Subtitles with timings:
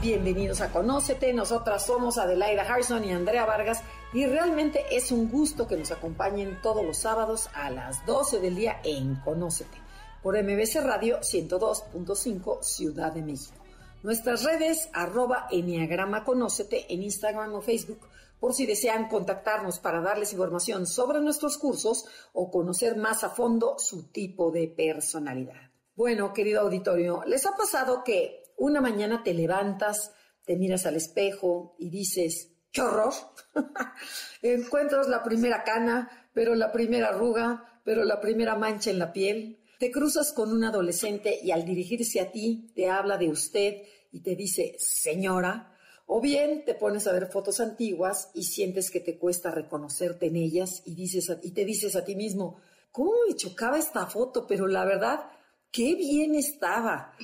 [0.00, 1.32] Bienvenidos a Conócete.
[1.34, 3.82] Nosotras somos Adelaida Harrison y Andrea Vargas
[4.14, 8.56] y realmente es un gusto que nos acompañen todos los sábados a las 12 del
[8.56, 9.76] día en Conócete
[10.22, 13.56] por MBC Radio 102.5 Ciudad de México.
[14.02, 18.00] Nuestras redes arroba Enneagrama Conócete en Instagram o Facebook
[18.38, 23.76] por si desean contactarnos para darles información sobre nuestros cursos o conocer más a fondo
[23.78, 25.70] su tipo de personalidad.
[25.94, 30.12] Bueno, querido auditorio, ¿les ha pasado que una mañana te levantas,
[30.44, 33.12] te miras al espejo y dices, ¡qué horror!
[34.42, 39.64] Encuentras la primera cana, pero la primera arruga, pero la primera mancha en la piel.
[39.78, 44.20] Te cruzas con un adolescente y al dirigirse a ti te habla de usted y
[44.20, 45.74] te dice, señora.
[46.04, 50.36] O bien te pones a ver fotos antiguas y sientes que te cuesta reconocerte en
[50.36, 54.46] ellas y, dices y te dices a ti mismo, ¿cómo me chocaba esta foto?
[54.46, 55.30] Pero la verdad,
[55.70, 57.14] qué bien estaba.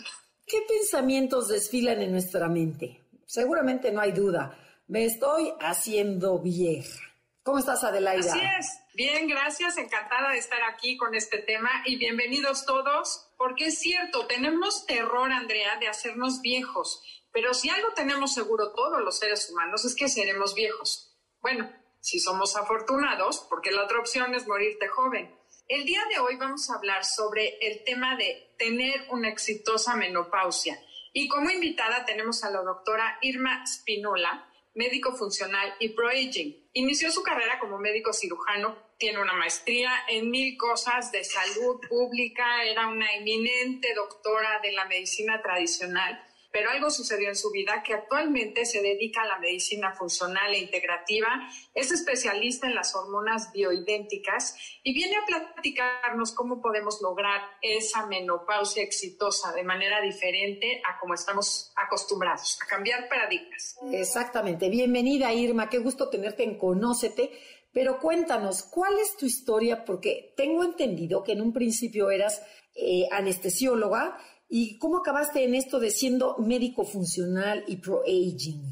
[0.47, 3.05] ¿Qué pensamientos desfilan en nuestra mente?
[3.27, 4.57] Seguramente no hay duda.
[4.87, 7.01] Me estoy haciendo vieja.
[7.43, 8.33] ¿Cómo estás, Adelaida?
[8.33, 8.79] Así es.
[8.95, 9.77] Bien, gracias.
[9.77, 15.33] Encantada de estar aquí con este tema y bienvenidos todos, porque es cierto, tenemos terror,
[15.33, 17.03] Andrea, de hacernos viejos,
[17.33, 21.19] pero si algo tenemos seguro todos los seres humanos es que seremos viejos.
[21.41, 25.36] Bueno, si somos afortunados, porque la otra opción es morirte joven.
[25.69, 30.81] El día de hoy vamos a hablar sobre el tema de tener una exitosa menopausia.
[31.13, 36.69] Y como invitada tenemos a la doctora Irma Spinola, médico funcional y pro-aging.
[36.75, 42.63] Inició su carrera como médico cirujano, tiene una maestría en mil cosas de salud pública,
[42.63, 46.23] era una eminente doctora de la medicina tradicional
[46.57, 50.59] pero algo sucedió en su vida que actualmente se dedica a la medicina funcional e
[50.59, 51.29] integrativa,
[51.75, 58.83] es especialista en las hormonas bioidénticas y viene a platicarnos cómo podemos lograr esa menopausia
[58.83, 63.77] exitosa de manera diferente a como estamos acostumbrados, a cambiar paradigmas.
[63.93, 64.71] Exactamente.
[64.71, 67.33] Bienvenida Irma, qué gusto tenerte en Conócete.
[67.71, 69.85] Pero cuéntanos, ¿cuál es tu historia?
[69.85, 72.41] Porque tengo entendido que en un principio eras
[72.75, 74.17] eh, anestesióloga
[74.49, 78.63] ¿Y cómo acabaste en esto de siendo médico funcional y pro-aging?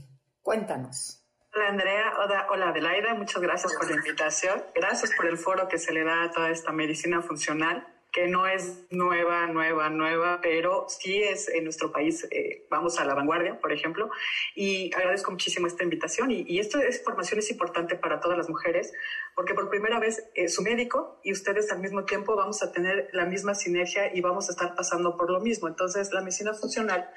[0.40, 1.20] Cuéntanos.
[1.54, 4.62] Hola Andrea, hola, hola Adelaida, muchas gracias por la invitación.
[4.74, 8.46] Gracias por el foro que se le da a toda esta medicina funcional que no
[8.46, 13.58] es nueva, nueva, nueva, pero sí es en nuestro país, eh, vamos a la vanguardia,
[13.58, 14.08] por ejemplo,
[14.54, 18.92] y agradezco muchísimo esta invitación y, y esta información es importante para todas las mujeres,
[19.34, 23.08] porque por primera vez eh, su médico y ustedes al mismo tiempo vamos a tener
[23.12, 25.66] la misma sinergia y vamos a estar pasando por lo mismo.
[25.66, 27.10] Entonces, la medicina funcional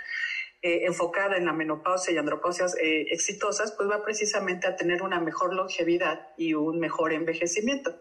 [0.64, 5.20] eh, enfocada en la menopausia y andropausias eh, exitosas, pues va precisamente a tener una
[5.20, 7.96] mejor longevidad y un mejor envejecimiento.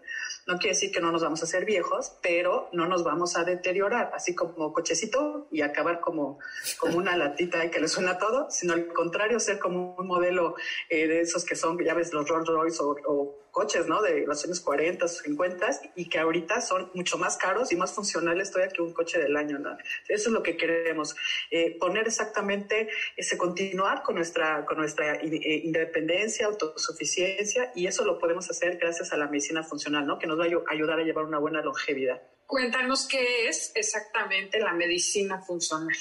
[0.47, 3.45] No quiere decir que no nos vamos a hacer viejos, pero no nos vamos a
[3.45, 6.39] deteriorar, así como cochecito y acabar como,
[6.79, 10.55] como una latita que le suena todo, sino al contrario, ser como un modelo
[10.89, 14.03] eh, de esos que son, ya ves, los Rolls Royce o coches, ¿no?
[14.03, 18.51] De los años 40, 50 y que ahorita son mucho más caros y más funcionales
[18.51, 19.59] todavía que un coche del año.
[20.07, 21.17] Eso es lo que queremos,
[21.51, 28.19] eh, poner exactamente, ese continuar con nuestra, con nuestra eh, independencia, autosuficiencia y eso lo
[28.19, 30.19] podemos hacer gracias a la medicina funcional, ¿no?
[30.19, 32.21] Que nos va a ayudar a llevar una buena longevidad.
[32.47, 35.97] Cuéntanos qué es exactamente la medicina funcional.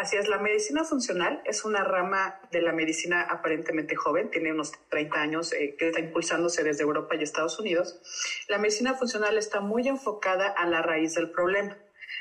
[0.00, 4.72] Así es, la medicina funcional es una rama de la medicina aparentemente joven, tiene unos
[4.88, 8.00] 30 años, eh, que está impulsándose desde Europa y Estados Unidos.
[8.48, 11.76] La medicina funcional está muy enfocada a la raíz del problema.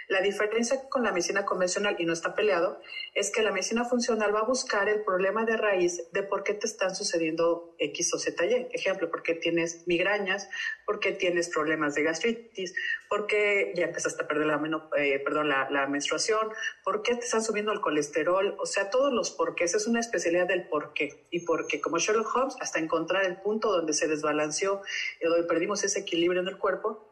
[0.08, 2.82] La diferencia con la medicina convencional, y no está peleado,
[3.14, 6.54] es que la medicina funcional va a buscar el problema de raíz de por qué
[6.54, 8.68] te están sucediendo X o Z y.
[8.72, 10.50] Ejemplo, por qué tienes migrañas,
[10.86, 12.74] por qué tienes problemas de gastritis,
[13.08, 14.62] por qué ya empezaste a perder la,
[14.98, 16.50] eh, perdón, la, menstruación,
[16.84, 19.76] por qué te están subiendo el colesterol, o sea, todos los porqués.
[19.76, 21.28] Es una especialidad del por qué.
[21.32, 24.82] Y porque, como Sherlock Holmes, hasta encontrar el punto donde se desbalanceó,
[25.20, 27.09] eh, donde perdimos ese equilibrio en el cuerpo,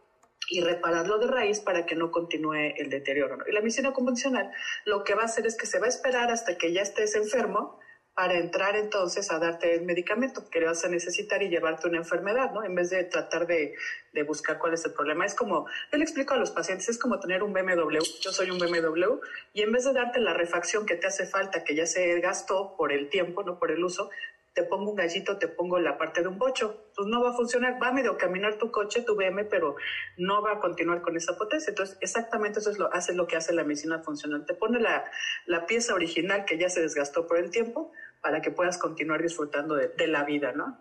[0.49, 3.37] y repararlo de raíz para que no continúe el deterioro.
[3.47, 4.51] Y la medicina convencional
[4.85, 7.15] lo que va a hacer es que se va a esperar hasta que ya estés
[7.15, 7.79] enfermo
[8.17, 12.51] para entrar entonces a darte el medicamento que vas a necesitar y llevarte una enfermedad,
[12.51, 12.63] ¿no?
[12.63, 13.75] En vez de tratar de,
[14.11, 15.23] de buscar cuál es el problema.
[15.23, 18.49] Es como, yo le explico a los pacientes, es como tener un BMW, yo soy
[18.49, 19.19] un BMW,
[19.53, 22.75] y en vez de darte la refacción que te hace falta, que ya se gastó
[22.75, 24.09] por el tiempo, no por el uso,
[24.57, 26.89] te pongo un gallito, te pongo la parte de un bocho.
[26.95, 29.75] Pues no va a funcionar, va a medio caminar tu coche, tu BM, pero
[30.17, 31.69] no va a continuar con esa potencia.
[31.69, 34.47] Entonces, exactamente eso es lo, hace lo que hace la medicina funcional.
[34.47, 35.05] Te pone la,
[35.45, 39.75] la pieza original que ya se desgastó por el tiempo para que puedas continuar disfrutando
[39.75, 40.75] de, la vida, ¿no?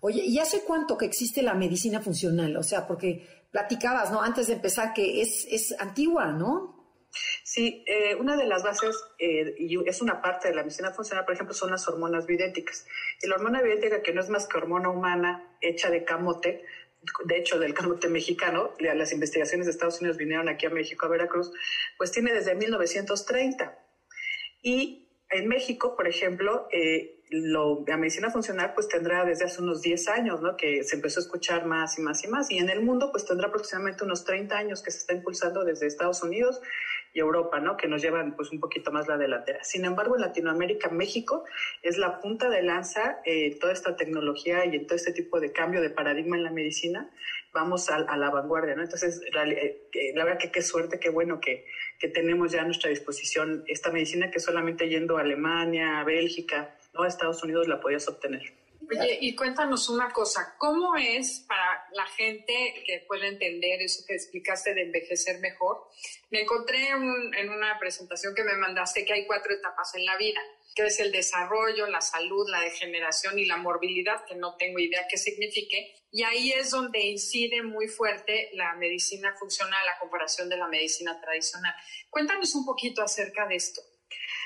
[0.00, 2.56] Oye, ¿y hace cuánto que existe la medicina funcional?
[2.56, 4.20] O sea, porque platicabas, ¿no?
[4.20, 6.81] Antes de empezar, que es, es antigua, ¿no?
[7.44, 11.24] Sí, eh, una de las bases, eh, y es una parte de la medicina funcional,
[11.24, 12.86] por ejemplo, son las hormonas bioidénticas.
[13.20, 16.64] Y la hormona bioidéntica, que no es más que hormona humana hecha de camote,
[17.24, 21.08] de hecho, del camote mexicano, las investigaciones de Estados Unidos vinieron aquí a México, a
[21.08, 21.52] Veracruz,
[21.98, 23.76] pues tiene desde 1930.
[24.62, 29.80] Y en México, por ejemplo, eh, lo, la medicina funcional pues tendrá desde hace unos
[29.80, 30.56] 10 años, ¿no?
[30.56, 32.50] Que se empezó a escuchar más y más y más.
[32.50, 35.86] Y en el mundo pues tendrá aproximadamente unos 30 años que se está impulsando desde
[35.86, 36.60] Estados Unidos
[37.12, 37.76] y Europa, ¿no?
[37.76, 39.62] Que nos llevan pues un poquito más la delantera.
[39.62, 41.44] Sin embargo, en Latinoamérica, México
[41.82, 45.52] es la punta de lanza en toda esta tecnología y en todo este tipo de
[45.52, 47.10] cambio de paradigma en la medicina.
[47.52, 48.82] Vamos a, a la vanguardia, ¿no?
[48.82, 49.82] Entonces, la, eh,
[50.14, 51.66] la verdad que qué suerte, qué bueno que,
[51.98, 56.74] que tenemos ya a nuestra disposición esta medicina que solamente yendo a Alemania, a Bélgica,
[56.94, 57.04] ¿no?
[57.04, 58.61] Estados Unidos la podías obtener.
[59.00, 64.14] Oye, y cuéntanos una cosa, ¿cómo es para la gente que pueda entender eso que
[64.14, 65.88] explicaste de envejecer mejor?
[66.30, 70.40] Me encontré en una presentación que me mandaste que hay cuatro etapas en la vida,
[70.74, 75.06] que es el desarrollo, la salud, la degeneración y la morbilidad, que no tengo idea
[75.08, 75.94] qué signifique.
[76.10, 81.20] Y ahí es donde incide muy fuerte la medicina funcional a comparación de la medicina
[81.20, 81.74] tradicional.
[82.10, 83.80] Cuéntanos un poquito acerca de esto.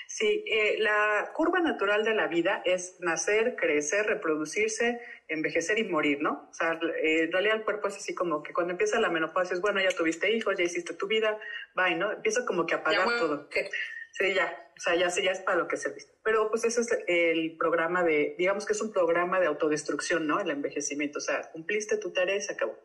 [0.08, 6.18] Sí, eh, la curva natural de la vida es nacer, crecer, reproducirse, envejecer y morir,
[6.20, 6.48] ¿no?
[6.50, 9.54] O sea, eh, en realidad el cuerpo es así como que cuando empieza la menopausia
[9.54, 11.38] es, bueno, ya tuviste hijos, ya hiciste tu vida,
[11.74, 12.12] bye, ¿no?
[12.12, 13.48] Empieza como que a apagar todo.
[14.12, 16.12] Sí, ya, o sea, ya, ya es para lo que serviste.
[16.22, 20.40] Pero pues ese es el programa de, digamos que es un programa de autodestrucción, ¿no?
[20.40, 22.78] El envejecimiento, o sea, cumpliste tu tarea y se acabó.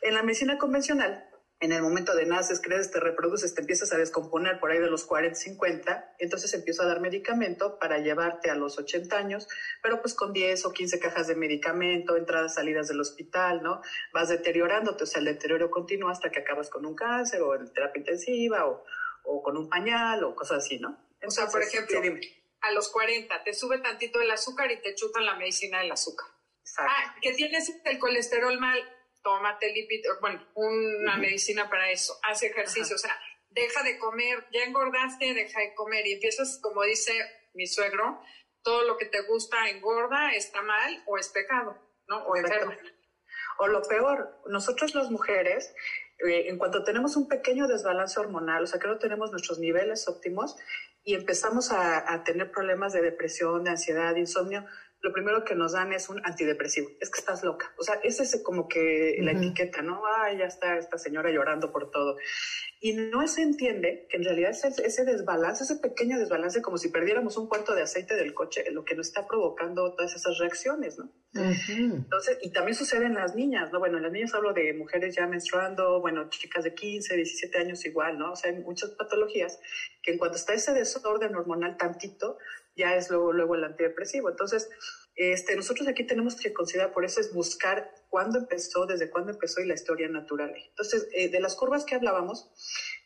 [0.00, 1.28] En la medicina convencional,
[1.60, 4.90] en el momento de naces, creces, te reproduces, te empiezas a descomponer por ahí de
[4.90, 9.48] los 40, 50, entonces empiezo a dar medicamento para llevarte a los 80 años,
[9.82, 13.80] pero pues con 10 o 15 cajas de medicamento, entradas, salidas del hospital, ¿no?
[14.12, 17.72] Vas deteriorándote, o sea, el deterioro continúa hasta que acabas con un cáncer o en
[17.72, 18.84] terapia intensiva o,
[19.24, 20.98] o con un pañal o cosas así, ¿no?
[21.20, 22.00] Entonces, o sea, por ejemplo,
[22.60, 26.26] a los 40 te sube tantito el azúcar y te chutan la medicina del azúcar.
[26.60, 26.92] Exacto.
[26.94, 28.78] Ah, que tienes el colesterol mal,
[29.26, 33.18] tómate lipid, bueno, una medicina para eso, haz ejercicio, o sea,
[33.50, 37.12] deja de comer, ya engordaste, deja de comer y empiezas, como dice
[37.52, 38.20] mi suegro,
[38.62, 41.76] todo lo que te gusta engorda, está mal o es pecado,
[42.06, 42.18] ¿no?
[42.18, 42.72] O enfermo.
[43.58, 45.74] O lo peor, nosotros las mujeres,
[46.24, 50.06] eh, en cuanto tenemos un pequeño desbalance hormonal, o sea, que no tenemos nuestros niveles
[50.06, 50.56] óptimos
[51.02, 54.66] y empezamos a, a tener problemas de depresión, de ansiedad, de insomnio,
[55.06, 56.90] lo primero que nos dan es un antidepresivo.
[57.00, 57.72] Es que estás loca.
[57.78, 60.02] O sea, ese es como que la etiqueta, ¿no?
[60.04, 62.16] Ay, ya está esta señora llorando por todo.
[62.80, 66.88] Y no se entiende que en realidad ese, ese desbalance, ese pequeño desbalance, como si
[66.88, 70.98] perdiéramos un cuarto de aceite del coche, lo que nos está provocando todas esas reacciones,
[70.98, 71.08] ¿no?
[71.34, 73.78] Entonces, y también sucede en las niñas, ¿no?
[73.78, 77.84] Bueno, en las niñas hablo de mujeres ya menstruando, bueno, chicas de 15, 17 años
[77.84, 78.32] igual, ¿no?
[78.32, 79.60] O sea, hay muchas patologías
[80.02, 82.38] que en cuanto está ese desorden hormonal tantito,
[82.76, 84.30] ya es luego, luego el antidepresivo.
[84.30, 84.68] Entonces,
[85.16, 89.62] este, nosotros aquí tenemos que considerar, por eso es buscar cuándo empezó, desde cuándo empezó
[89.62, 90.54] y la historia natural.
[90.68, 92.50] Entonces, eh, de las curvas que hablábamos,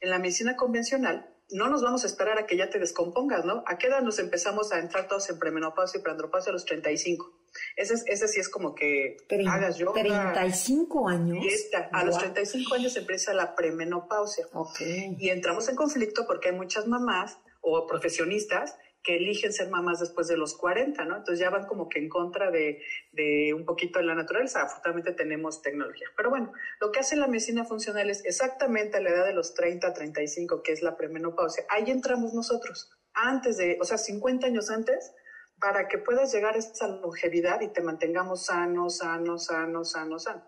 [0.00, 3.62] en la medicina convencional, no nos vamos a esperar a que ya te descompongas, ¿no?
[3.66, 7.40] ¿A qué edad nos empezamos a entrar todos en premenopausia y preandropausia a los 35?
[7.76, 9.16] Ese, ese sí es como que
[9.48, 10.00] hagas yoga.
[10.00, 11.44] 35 años.
[11.92, 14.46] a los 35 años empieza la premenopausia.
[14.52, 15.16] Okay.
[15.18, 20.28] Y entramos en conflicto porque hay muchas mamás o profesionistas que eligen ser mamás después
[20.28, 21.16] de los 40, ¿no?
[21.16, 24.62] Entonces ya van como que en contra de, de, un poquito de la naturaleza.
[24.62, 26.08] Afortunadamente tenemos tecnología.
[26.16, 29.54] Pero bueno, lo que hace la medicina funcional es exactamente a la edad de los
[29.54, 31.64] 30, 35, que es la premenopausia.
[31.70, 32.90] Ahí entramos nosotros.
[33.14, 35.12] Antes de, o sea, 50 años antes,
[35.58, 40.46] para que puedas llegar a esa longevidad y te mantengamos sano, sano, sano, sano, sano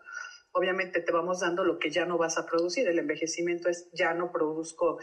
[0.53, 2.87] obviamente te vamos dando lo que ya no vas a producir.
[2.87, 4.99] El envejecimiento es ya no produzco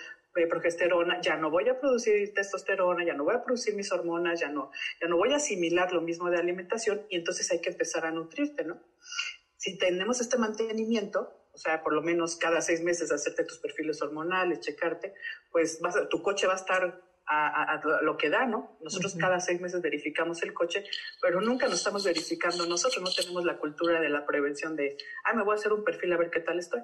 [0.48, 4.50] progesterona, ya no voy a producir testosterona, ya no voy a producir mis hormonas, ya
[4.50, 8.06] no, ya no voy a asimilar lo mismo de alimentación y entonces hay que empezar
[8.06, 8.82] a nutrirte, ¿no?
[9.58, 14.02] Si tenemos este mantenimiento, o sea, por lo menos cada seis meses hacerte tus perfiles
[14.02, 15.14] hormonales, checarte,
[15.52, 18.78] pues vas a, tu coche va a estar a, lo que da, ¿no?
[18.82, 20.84] Nosotros cada seis meses verificamos el coche,
[21.22, 25.34] pero nunca nos estamos verificando nosotros, no tenemos la cultura de la prevención de, ah,
[25.34, 26.82] me voy a hacer un perfil a ver qué tal estoy.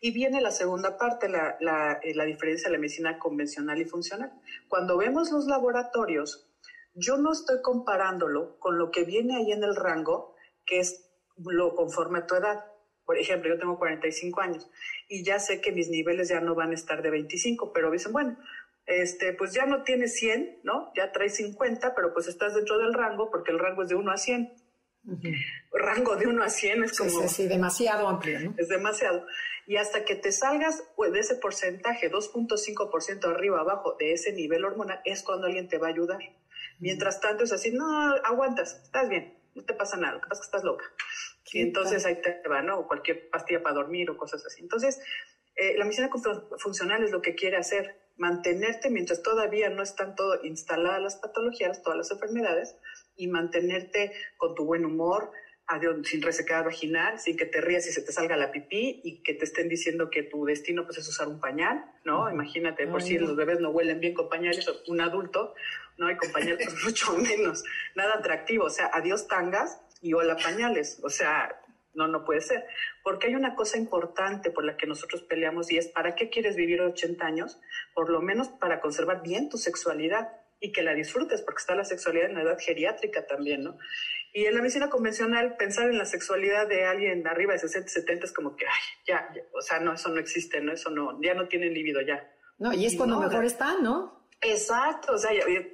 [0.00, 3.86] Y viene la segunda parte, la, la, eh, la diferencia de la medicina convencional y
[3.86, 4.32] funcional.
[4.68, 6.50] Cuando vemos los laboratorios,
[6.94, 10.34] yo no estoy comparándolo con lo que viene ahí en el rango,
[10.66, 12.64] que es lo conforme a tu edad.
[13.06, 14.70] Por ejemplo, yo tengo 45 años
[15.08, 18.12] y ya sé que mis niveles ya no van a estar de 25, pero dicen,
[18.12, 18.38] bueno,
[18.90, 20.92] este, pues ya no tienes 100, ¿no?
[20.96, 24.10] Ya traes 50, pero pues estás dentro del rango porque el rango es de 1
[24.10, 24.52] a 100.
[25.72, 27.10] Rango de 1 a 100 es como...
[27.22, 28.54] Sí, sí, demasiado amplio, ¿no?
[28.58, 29.24] Es demasiado.
[29.66, 34.64] Y hasta que te salgas pues, de ese porcentaje, 2.5% arriba, abajo de ese nivel
[34.64, 36.18] hormonal, es cuando alguien te va a ayudar.
[36.80, 37.86] Mientras tanto es así, no,
[38.24, 40.84] aguantas, estás bien, no te pasa nada, lo que pasa es que estás loca.
[41.52, 42.80] Y entonces ahí te va, ¿no?
[42.80, 44.62] O cualquier pastilla para dormir o cosas así.
[44.62, 45.00] Entonces,
[45.56, 46.08] eh, la medicina
[46.58, 51.82] funcional es lo que quiere hacer, mantenerte mientras todavía no están todo instaladas las patologías,
[51.82, 52.76] todas las enfermedades,
[53.16, 55.32] y mantenerte con tu buen humor,
[56.04, 59.34] sin resecar vaginal, sin que te rías y se te salga la pipí y que
[59.34, 62.28] te estén diciendo que tu destino pues, es usar un pañal, ¿no?
[62.30, 65.54] Imagínate, por si los bebés no huelen bien con pañales, un adulto,
[65.96, 66.08] ¿no?
[66.08, 67.62] hay con pañales pues, mucho menos,
[67.94, 71.59] nada atractivo, o sea, adiós tangas y hola pañales, o sea,
[71.94, 72.64] no, no puede ser.
[73.02, 76.56] Porque hay una cosa importante por la que nosotros peleamos y es, ¿para qué quieres
[76.56, 77.60] vivir 80 años?
[77.94, 80.28] Por lo menos para conservar bien tu sexualidad
[80.60, 83.78] y que la disfrutes, porque está la sexualidad en la edad geriátrica también, ¿no?
[84.32, 88.26] Y en la medicina convencional, pensar en la sexualidad de alguien arriba de 60, 70
[88.26, 90.72] es como que, ay, ya, o sea, no, eso no existe, ¿no?
[90.72, 92.30] Eso no, ya no tiene libido, ya.
[92.58, 94.19] No, y es cuando mejor está, ¿no?
[94.42, 95.32] Exacto, o sea,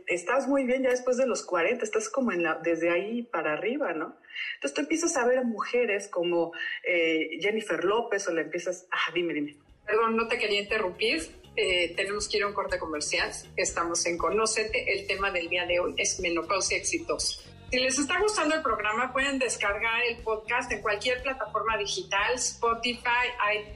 [0.09, 3.53] estás muy bien ya después de los 40, estás como en la, desde ahí para
[3.53, 4.17] arriba, ¿no?
[4.55, 6.51] Entonces tú empiezas a ver a mujeres como
[6.83, 9.57] eh, Jennifer López o le empiezas, ah, dime, dime.
[9.87, 14.19] Perdón, no te quería interrumpir, eh, tenemos que ir a un corte comercial, estamos en
[14.19, 17.41] Conócete, el tema del día de hoy es menopausia exitosa.
[17.71, 23.29] Si les está gustando el programa, pueden descargar el podcast en cualquier plataforma digital, Spotify,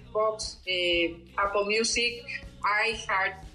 [0.09, 2.25] iBox, eh, Apple Music,
[2.89, 3.50] iHeart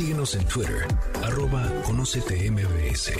[0.00, 0.88] Síguenos en Twitter,
[1.22, 3.12] arroba Conócete MBS.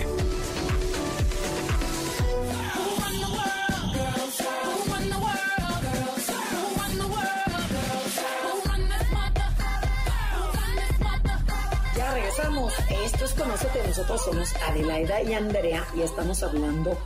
[11.98, 12.72] Ya regresamos.
[13.04, 13.86] Esto es Conócete.
[13.86, 16.96] Nosotros somos Adelaida y Andrea y estamos hablando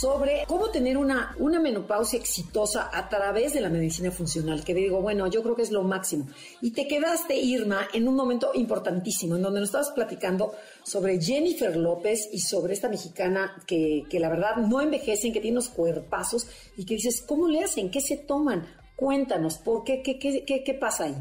[0.00, 5.02] sobre cómo tener una, una menopausia exitosa a través de la medicina funcional, que digo,
[5.02, 6.26] bueno, yo creo que es lo máximo.
[6.62, 10.54] Y te quedaste, Irma, en un momento importantísimo, en donde nos estabas platicando
[10.84, 15.58] sobre Jennifer López y sobre esta mexicana que, que la verdad no envejecen, que tiene
[15.58, 17.90] unos cuerpazos y que dices, ¿cómo le hacen?
[17.90, 18.66] ¿Qué se toman?
[18.96, 20.00] Cuéntanos, ¿por qué?
[20.02, 21.16] ¿Qué, qué, qué, qué pasa ahí?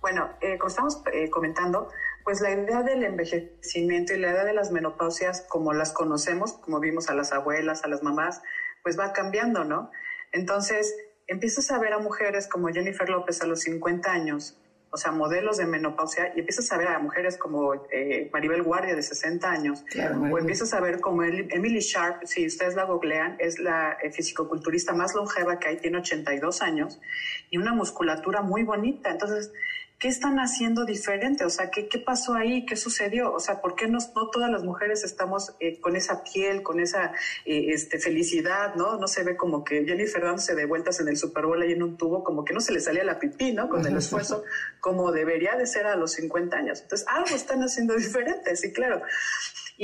[0.00, 1.88] Bueno, eh, como estamos eh, comentando,
[2.24, 6.80] pues la idea del envejecimiento y la idea de las menopausias, como las conocemos, como
[6.80, 8.42] vimos a las abuelas, a las mamás,
[8.82, 9.90] pues va cambiando, ¿no?
[10.32, 10.94] Entonces,
[11.26, 14.58] empiezas a ver a mujeres como Jennifer López a los 50 años,
[14.90, 18.94] o sea, modelos de menopausia, y empiezas a ver a mujeres como eh, Maribel Guardia
[18.94, 19.84] de 60 años,
[20.30, 24.92] o empiezas a ver como Emily Sharp, si ustedes la googlean, es la eh, fisicoculturista
[24.92, 27.00] más longeva que hay, tiene 82 años,
[27.48, 29.10] y una musculatura muy bonita.
[29.10, 29.50] Entonces,
[30.02, 31.44] ¿qué están haciendo diferente?
[31.44, 32.66] O sea, ¿qué, qué pasó ahí?
[32.66, 33.32] ¿Qué sucedió?
[33.32, 36.80] O sea, ¿por qué no, no todas las mujeres estamos eh, con esa piel, con
[36.80, 37.12] esa
[37.44, 38.98] eh, este, felicidad, ¿no?
[38.98, 41.84] No se ve como que Jennifer dándose de vueltas en el Super Bowl ahí en
[41.84, 43.68] un tubo, como que no se le salía la pipí, ¿no?
[43.68, 44.42] Con el esfuerzo,
[44.80, 46.80] como debería de ser a los 50 años.
[46.82, 49.02] Entonces, algo están haciendo diferente, sí, claro.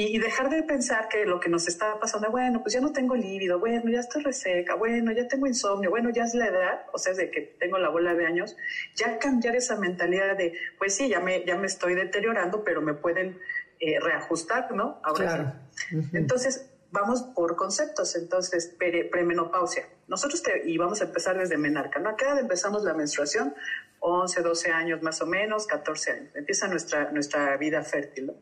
[0.00, 3.16] Y, dejar de pensar que lo que nos está pasando, bueno, pues ya no tengo
[3.16, 6.98] líbido, bueno, ya estoy reseca, bueno, ya tengo insomnio, bueno, ya es la edad, o
[6.98, 8.56] sea, de que tengo la bola de años,
[8.94, 12.94] ya cambiar esa mentalidad de, pues sí, ya me, ya me estoy deteriorando, pero me
[12.94, 13.40] pueden
[13.80, 15.00] eh, reajustar, ¿no?
[15.02, 15.96] Ahora sí.
[16.12, 18.14] Entonces, vamos por conceptos.
[18.14, 19.88] Entonces, premenopausia.
[20.06, 22.10] Nosotros te, y vamos a empezar desde menarca, ¿no?
[22.10, 23.52] Acá empezamos la menstruación,
[23.98, 26.36] 11, 12 años más o menos, 14 años.
[26.36, 28.34] Empieza nuestra, nuestra vida fértil, ¿no?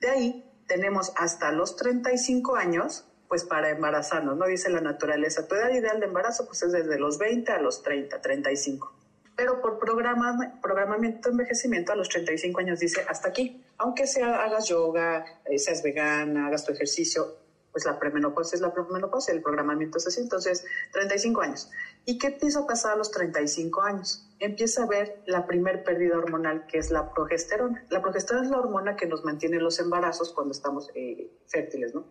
[0.00, 4.46] De ahí tenemos hasta los 35 años, pues para embarazarnos, ¿no?
[4.46, 5.48] Dice la naturaleza.
[5.48, 8.94] Tu edad ideal de embarazo, pues es desde los 20 a los 30, 35.
[9.34, 13.64] pero por programa, programamiento de envejecimiento a los 35 años dice hasta aquí.
[13.78, 17.36] Aunque sea, hagas yoga, eh, seas vegana, hagas tu ejercicio,
[17.72, 21.70] pues la premenopausia es la premenopausia, el programamiento es así, entonces 35 años.
[22.04, 24.26] ¿Y qué empieza a pasar a los 35 años?
[24.38, 27.84] Empieza a ver la primer pérdida hormonal que es la progesterona.
[27.90, 32.06] La progesterona es la hormona que nos mantiene los embarazos cuando estamos eh, fértiles, ¿no?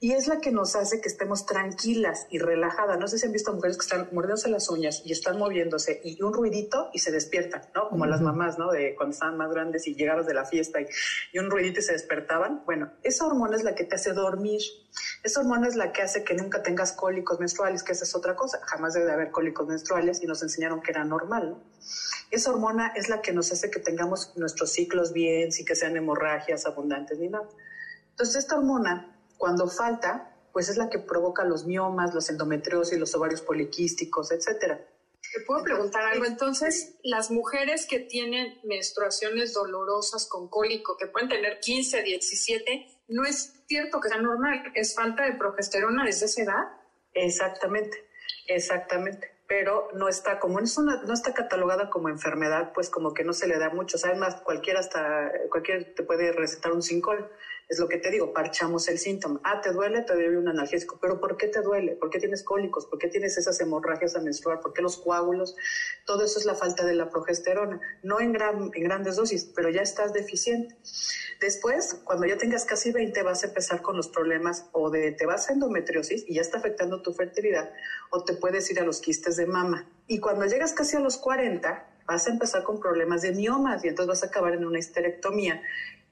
[0.00, 3.00] Y es la que nos hace que estemos tranquilas y relajadas.
[3.00, 6.22] No sé si han visto mujeres que están mordiéndose las uñas y están moviéndose y
[6.22, 7.88] un ruidito y se despiertan, ¿no?
[7.88, 8.70] Como las mamás, ¿no?
[8.70, 10.86] De cuando estaban más grandes y llegabas de la fiesta y,
[11.32, 12.62] y, un ruidito y se despertaban.
[12.64, 14.60] Bueno, esa hormona es la que te hace dormir.
[15.24, 18.36] Esa hormona es la que hace que nunca tengas cólicos menstruales, que esa es otra
[18.36, 18.60] cosa.
[18.66, 21.62] Jamás debe haber cólicos menstruales y nos enseñaron que era normal, ¿no?
[22.30, 25.96] Esa hormona es la que nos hace que tengamos nuestros ciclos bien, sin que sean
[25.96, 27.48] hemorragias abundantes ni nada.
[28.10, 33.14] Entonces, esta hormona cuando falta, pues es la que provoca los miomas, los endometriosis, los
[33.14, 34.84] ovarios poliquísticos, etcétera.
[35.32, 36.24] ¿Te puedo preguntar algo?
[36.24, 43.24] Entonces, las mujeres que tienen menstruaciones dolorosas con cólico, que pueden tener 15, 17, no
[43.24, 46.64] es cierto que sea normal, es falta de progesterona desde esa edad.
[47.12, 48.08] Exactamente,
[48.46, 49.30] exactamente.
[49.46, 53.32] Pero no está como es una, no está catalogada como enfermedad, pues como que no
[53.32, 53.96] se le da mucho.
[54.02, 57.30] Además, cualquiera hasta cualquier te puede recetar un cincol
[57.68, 59.40] es lo que te digo, parchamos el síntoma.
[59.44, 60.98] Ah, te duele, te doy un analgésico.
[61.00, 61.96] Pero ¿por qué te duele?
[61.96, 62.86] ¿Por qué tienes cólicos?
[62.86, 64.60] ¿Por qué tienes esas hemorragias a menstruar?
[64.60, 65.54] ¿Por qué los coágulos?
[66.06, 67.78] Todo eso es la falta de la progesterona.
[68.02, 70.76] No en, gran, en grandes dosis, pero ya estás deficiente.
[71.40, 75.26] Después, cuando ya tengas casi 20, vas a empezar con los problemas o de te
[75.26, 77.70] vas a endometriosis y ya está afectando tu fertilidad,
[78.10, 79.88] o te puedes ir a los quistes de mama.
[80.06, 83.88] Y cuando llegas casi a los 40, vas a empezar con problemas de miomas y
[83.88, 85.62] entonces vas a acabar en una histerectomía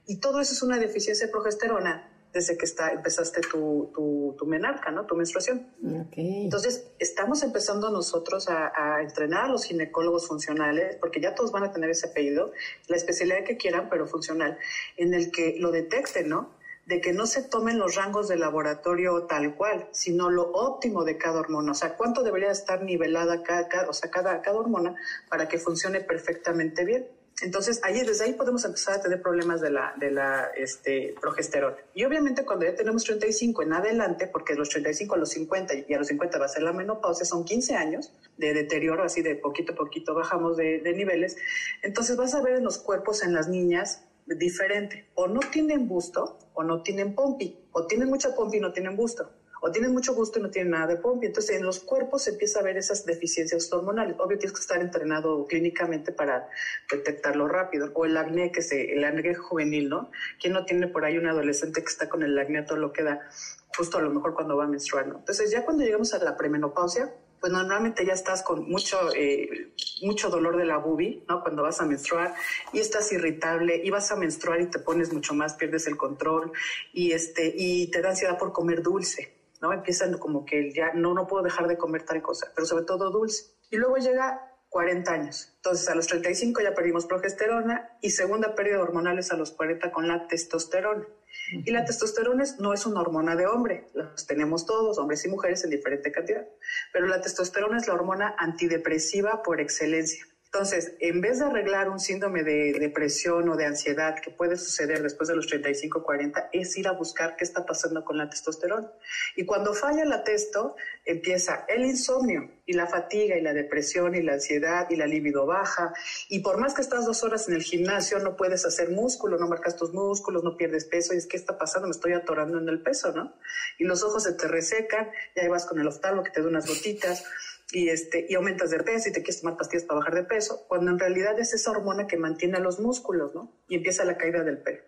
[0.07, 3.91] y todo eso es una deficiencia de progesterona desde que está, empezaste tu,
[4.37, 5.05] tu, menarca, ¿no?
[5.05, 5.67] Tu menstruación.
[6.15, 11.71] Entonces, estamos empezando nosotros a, entrenar a los ginecólogos funcionales, porque ya todos van a
[11.71, 12.51] tener ese apellido,
[12.87, 14.57] la especialidad que quieran, pero funcional,
[14.97, 16.55] en el que lo detecten, ¿no?
[16.85, 21.17] De que no se tomen los rangos de laboratorio tal cual, sino lo óptimo de
[21.17, 21.71] cada hormona.
[21.71, 24.95] O sea, cuánto debería estar nivelada cada, o sea, cada, cada hormona
[25.29, 27.07] para que funcione perfectamente bien.
[27.39, 31.77] Entonces, ahí, desde ahí podemos empezar a tener problemas de la, de la este, progesterona.
[31.93, 35.73] Y obviamente cuando ya tenemos 35 en adelante, porque de los 35 a los 50
[35.87, 39.21] y a los 50 va a ser la menopausia, son 15 años de deterioro, así
[39.21, 41.37] de poquito a poquito bajamos de, de niveles.
[41.83, 45.07] Entonces vas a ver en los cuerpos en las niñas diferente.
[45.13, 47.55] O no tienen busto o no tienen pompi.
[47.71, 49.29] O tienen mucha pompi y no tienen busto
[49.61, 51.27] o tienen mucho gusto y no tienen nada de pompi.
[51.27, 54.15] Entonces, en los cuerpos se empieza a ver esas deficiencias hormonales.
[54.19, 56.49] Obvio, tienes que estar entrenado clínicamente para
[56.91, 57.91] detectarlo rápido.
[57.93, 60.11] O el acné, que se, el acné juvenil, ¿no?
[60.39, 63.03] ¿Quién no tiene por ahí un adolescente que está con el acné todo lo que
[63.03, 63.27] da?
[63.75, 65.17] Justo a lo mejor cuando va a menstruar, ¿no?
[65.19, 70.29] Entonces, ya cuando llegamos a la premenopausia, pues normalmente ya estás con mucho, eh, mucho
[70.29, 71.41] dolor de la bubi, ¿no?
[71.41, 72.33] Cuando vas a menstruar
[72.73, 76.51] y estás irritable y vas a menstruar y te pones mucho más, pierdes el control
[76.93, 79.36] y, este, y te da ansiedad por comer dulce.
[79.61, 79.73] ¿No?
[79.73, 83.09] Empiezan como que ya no, no puedo dejar de comer tal cosa, pero sobre todo
[83.11, 83.45] dulce.
[83.69, 85.53] Y luego llega 40 años.
[85.55, 89.91] Entonces a los 35 ya perdimos progesterona y segunda pérdida hormonal es a los 40
[89.91, 91.05] con la testosterona.
[91.51, 95.63] Y la testosterona no es una hormona de hombre, la tenemos todos, hombres y mujeres
[95.63, 96.45] en diferente cantidad,
[96.91, 100.25] pero la testosterona es la hormona antidepresiva por excelencia.
[100.57, 105.03] Entonces, en vez de arreglar un síndrome de depresión o de ansiedad que puede suceder
[105.03, 108.91] después de los 35 40, es ir a buscar qué está pasando con la testosterona.
[109.35, 114.23] Y cuando falla la testo, empieza el insomnio y la fatiga y la depresión y
[114.23, 115.93] la ansiedad y la libido baja.
[116.27, 119.47] Y por más que estás dos horas en el gimnasio, no puedes hacer músculo, no
[119.47, 121.13] marcas tus músculos, no pierdes peso.
[121.13, 121.87] Y es, ¿qué está pasando?
[121.87, 123.35] Me estoy atorando en el peso, ¿no?
[123.77, 126.65] Y los ojos se te resecan, ya vas con el oftalmo que te da unas
[126.65, 127.25] gotitas
[127.71, 130.65] y, este, y aumentas de peso y te quieres tomar pastillas para bajar de peso,
[130.67, 133.61] cuando en realidad es esa hormona que mantiene los músculos, ¿no?
[133.67, 134.81] Y empieza la caída del pelo.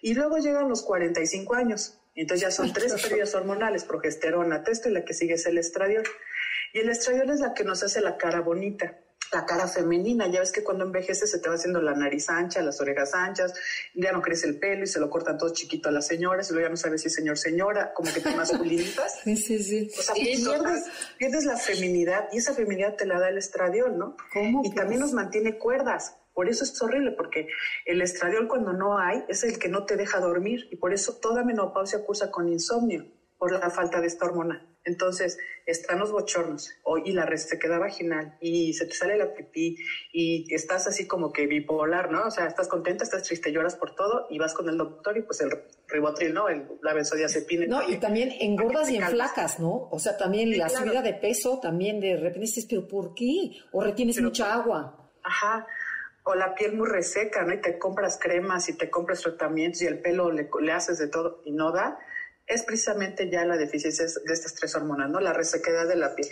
[0.00, 4.92] Y luego llegan los 45 años, entonces ya son tres pérdidas hormonales, progesterona, testo y
[4.92, 6.04] la que sigue es el estradiol.
[6.72, 8.98] Y el estradiol es la que nos hace la cara bonita
[9.32, 10.28] la cara femenina.
[10.28, 13.54] Ya ves que cuando envejeces se te va haciendo la nariz ancha, las orejas anchas,
[13.94, 16.52] ya no crece el pelo y se lo cortan todo chiquito a las señoras y
[16.52, 19.20] luego ya no sabes si es señor, señora, como que te masculinitas.
[19.24, 19.90] sí, sí, sí.
[19.98, 20.84] O sea, pierdes,
[21.18, 24.16] pierdes, la feminidad y esa feminidad te la da el estradiol, ¿no?
[24.32, 24.62] ¿Cómo?
[24.64, 26.16] Y también nos mantiene cuerdas.
[26.34, 27.48] Por eso es horrible, porque
[27.84, 31.18] el estradiol cuando no hay es el que no te deja dormir y por eso
[31.20, 33.06] toda menopausia cursa con insomnio
[33.42, 34.64] por la falta de esta hormona.
[34.84, 36.70] Entonces, están los bochornos
[37.04, 39.76] y la resequedad vaginal y se te sale la pipí
[40.12, 42.28] y estás así como que bipolar, ¿no?
[42.28, 45.22] O sea, estás contenta, estás triste, lloras por todo y vas con el doctor y
[45.22, 45.50] pues el
[45.88, 46.48] ribotril, ¿no?
[46.48, 47.66] El, la benzodiazepina.
[47.66, 49.88] No, y también engordas y en flacas, ¿no?
[49.90, 53.56] O sea, también la subida de peso, también de repente dices, pero ¿por qué?
[53.72, 55.10] O retienes mucha agua.
[55.24, 55.66] Ajá
[56.24, 57.52] o la piel muy reseca, ¿no?
[57.52, 61.08] Y te compras cremas y te compras tratamientos y el pelo le, le haces de
[61.08, 61.98] todo y no da
[62.46, 65.20] es precisamente ya la deficiencia de estas tres hormonas, ¿no?
[65.20, 66.28] La resequedad de la piel.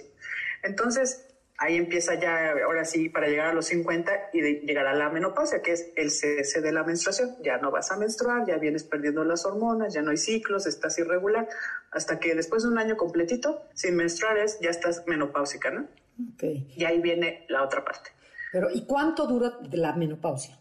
[0.62, 1.26] Entonces,
[1.60, 5.60] ahí empieza ya, ahora sí, para llegar a los 50 y llegar a la menopausia,
[5.60, 7.36] que es el cese de la menstruación.
[7.42, 10.98] Ya no vas a menstruar, ya vienes perdiendo las hormonas, ya no hay ciclos, estás
[10.98, 11.48] irregular,
[11.90, 15.86] hasta que después de un año completito, sin menstruar, ya estás menopáusica, ¿no?
[16.34, 16.72] Okay.
[16.76, 18.10] Y ahí viene la otra parte.
[18.52, 20.58] Pero, ¿y cuánto dura la menopausia?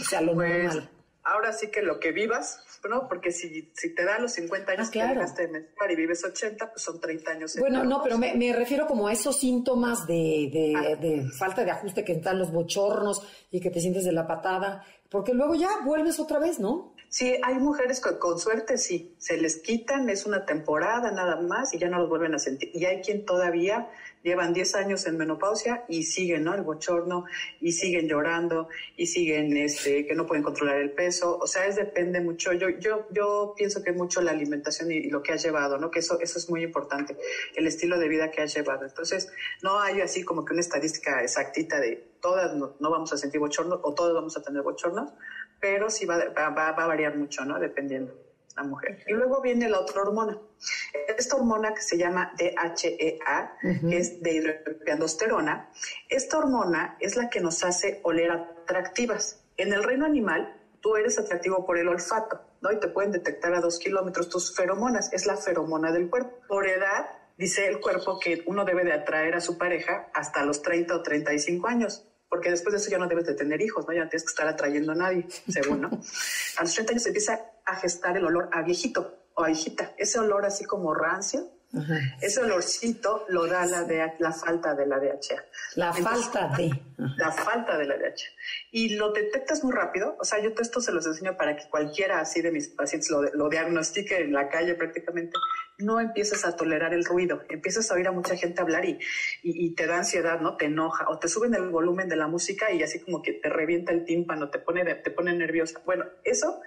[0.00, 0.90] O sea, lo pues, normal.
[1.22, 3.08] Ahora sí que lo que vivas, ¿no?
[3.08, 6.70] Porque si, si te da los 50 años ah, dejaste de menstruar y vives 80,
[6.70, 7.56] pues son 30 años.
[7.58, 10.96] Bueno, no, pero me, me, refiero como a esos síntomas de, de, ah.
[10.96, 14.84] de, falta de ajuste que están los bochornos y que te sientes de la patada,
[15.10, 16.91] porque luego ya vuelves otra vez, ¿no?
[17.12, 21.74] Sí, hay mujeres que con suerte sí, se les quitan, es una temporada nada más
[21.74, 22.70] y ya no los vuelven a sentir.
[22.72, 23.90] Y hay quien todavía
[24.22, 26.54] llevan 10 años en menopausia y siguen, ¿no?
[26.54, 27.26] El bochorno
[27.60, 31.36] y siguen llorando y siguen, este, que no pueden controlar el peso.
[31.38, 32.54] O sea, es depende mucho.
[32.54, 35.90] Yo, yo, yo pienso que mucho la alimentación y, lo que has llevado, ¿no?
[35.90, 37.18] Que eso, eso es muy importante,
[37.54, 38.86] el estilo de vida que has llevado.
[38.86, 39.30] Entonces,
[39.62, 43.80] no hay así como que una estadística exactita de todas no, vamos a sentir bochorno
[43.82, 45.10] o todos vamos a tener bochornos,
[45.62, 47.60] pero sí va, va, va a variar mucho, ¿no?
[47.60, 48.12] Dependiendo
[48.56, 48.98] la mujer.
[49.06, 50.36] Y luego viene la otra hormona.
[51.16, 55.70] Esta hormona que se llama DHEA, que es dehidroepiandrosterona,
[56.08, 59.44] esta hormona es la que nos hace oler atractivas.
[59.56, 62.72] En el reino animal, tú eres atractivo por el olfato, ¿no?
[62.72, 66.40] Y te pueden detectar a dos kilómetros tus feromonas, es la feromona del cuerpo.
[66.48, 67.06] Por edad,
[67.38, 71.02] dice el cuerpo que uno debe de atraer a su pareja hasta los 30 o
[71.04, 73.92] 35 años porque después de eso ya no debes de tener hijos, ¿no?
[73.92, 75.90] Ya no tienes que estar atrayendo a nadie, según, ¿no?
[76.56, 79.92] A los 30 años se empieza a gestar el olor a viejito o a hijita,
[79.98, 81.50] ese olor así como rancio,
[82.20, 85.42] ese olorcito lo da la, de, la falta de la DHA.
[85.76, 86.70] La falta de.
[87.16, 88.28] La falta de la DHA.
[88.72, 90.16] Y lo detectas muy rápido.
[90.20, 93.22] O sea, yo esto se los enseño para que cualquiera así de mis pacientes lo,
[93.22, 95.32] lo diagnostique en la calle prácticamente.
[95.78, 97.42] No empiezas a tolerar el ruido.
[97.48, 98.98] Empiezas a oír a mucha gente hablar y,
[99.42, 100.56] y, te da ansiedad, ¿no?
[100.58, 101.06] Te enoja.
[101.08, 104.04] O te suben el volumen de la música y así como que te revienta el
[104.04, 105.80] tímpano, te pone, te pone nerviosa.
[105.86, 106.60] Bueno, eso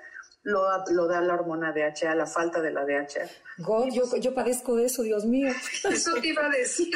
[0.45, 3.27] lo, da la hormona DHA, la falta de la DHA.
[3.57, 5.51] God, yo, yo padezco de eso, Dios mío.
[5.89, 6.93] Eso te iba a decir.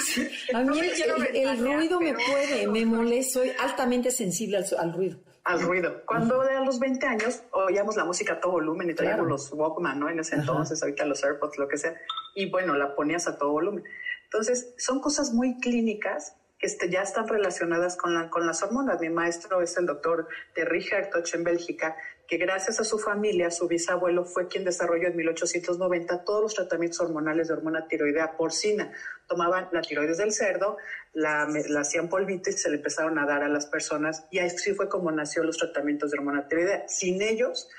[0.53, 5.19] A mí el, ruido me puede, me molesta, soy altamente sensible al, ruido.
[5.43, 6.03] Al ruido.
[6.05, 9.99] Cuando a los 20 años oíamos la música a todo volumen y traíamos los Walkman,
[9.99, 10.09] ¿no?
[10.09, 11.95] En ese entonces, ahorita los AirPods, lo que sea.
[12.35, 13.83] Y bueno, la ponías a todo volumen.
[14.25, 18.99] Entonces, son cosas muy clínicas que este, ya están relacionadas con, la, con las hormonas.
[18.99, 21.95] Mi maestro es el doctor Terry Hertoch en Bélgica,
[22.27, 26.99] que gracias a su familia, su bisabuelo fue quien desarrolló en 1890 todos los tratamientos
[26.99, 28.91] hormonales de hormona tiroidea porcina.
[29.25, 30.77] Tomaban la tiroides del cerdo,
[31.13, 31.47] la,
[31.79, 35.11] hacían polvito y se le empezaron a dar a las personas y así fue como
[35.11, 36.87] nació los tratamientos de hormona tiroidea.
[36.87, 37.69] Sin ellos,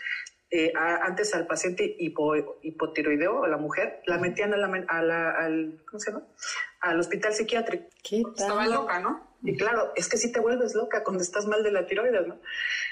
[0.51, 4.57] eh, antes al paciente hipotiroideo, a la mujer, la metían a
[5.03, 6.25] la, al, ¿cómo se llama?
[6.81, 7.85] al hospital psiquiátrico.
[8.37, 9.30] Estaba loca, ¿no?
[9.43, 12.41] Y claro, es que si te vuelves loca cuando estás mal de la tiroides, ¿no?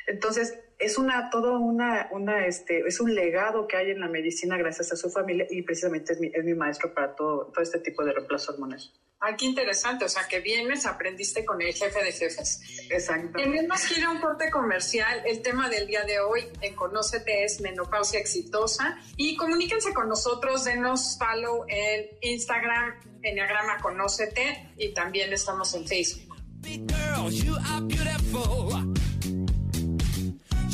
[0.06, 4.56] Entonces, es una, todo una, una, este, es un legado que hay en la medicina
[4.56, 7.80] gracias a su familia y precisamente es mi, es mi maestro para todo, todo este
[7.80, 8.80] tipo de reemplazo hormonal.
[9.20, 10.04] Ay, qué interesante.
[10.04, 12.60] O sea, que vienes, aprendiste con el jefe de jefes.
[12.88, 13.38] Exacto.
[13.38, 15.22] Tenemos que ir a un corte comercial.
[15.26, 18.96] El tema del día de hoy en Conócete es menopausia exitosa.
[19.16, 26.27] Y comuníquense con nosotros, denos follow en Instagram, Enneagrama Conócete, y también estamos en Facebook.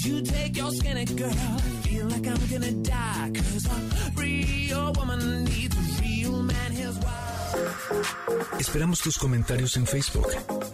[0.04, 3.30] You take your skinny girl, feel like I'm gonna die.
[3.34, 7.14] Cause a real woman needs a real man, here's why.
[8.60, 10.26] Esperamos tus comentarios en Facebook.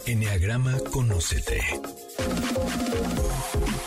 [0.07, 1.61] Enneagrama Conócete.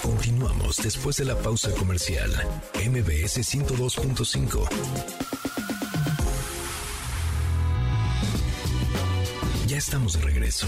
[0.02, 2.32] Continuamos después de la pausa comercial.
[2.76, 4.70] MBS 102.5.
[9.68, 10.68] Ya estamos de regreso.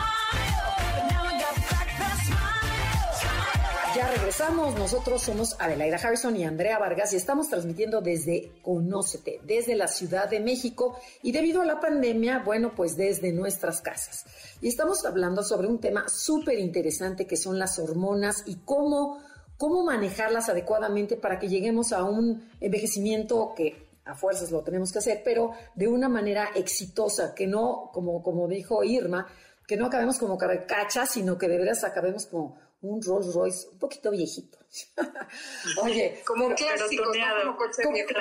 [4.09, 4.75] Regresamos.
[4.75, 10.29] Nosotros somos Adelaida Harrison y Andrea Vargas y estamos transmitiendo desde Conócete, desde la Ciudad
[10.29, 14.25] de México y debido a la pandemia, bueno, pues desde nuestras casas.
[14.59, 19.19] Y estamos hablando sobre un tema súper interesante que son las hormonas y cómo,
[19.57, 24.99] cómo manejarlas adecuadamente para que lleguemos a un envejecimiento que a fuerzas lo tenemos que
[24.99, 29.27] hacer, pero de una manera exitosa, que no, como, como dijo Irma,
[29.67, 33.79] que no acabemos como carcacha, sino que de veras acabemos como un Rolls Royce un
[33.79, 34.57] poquito viejito.
[35.83, 37.03] Oye, como un clásico,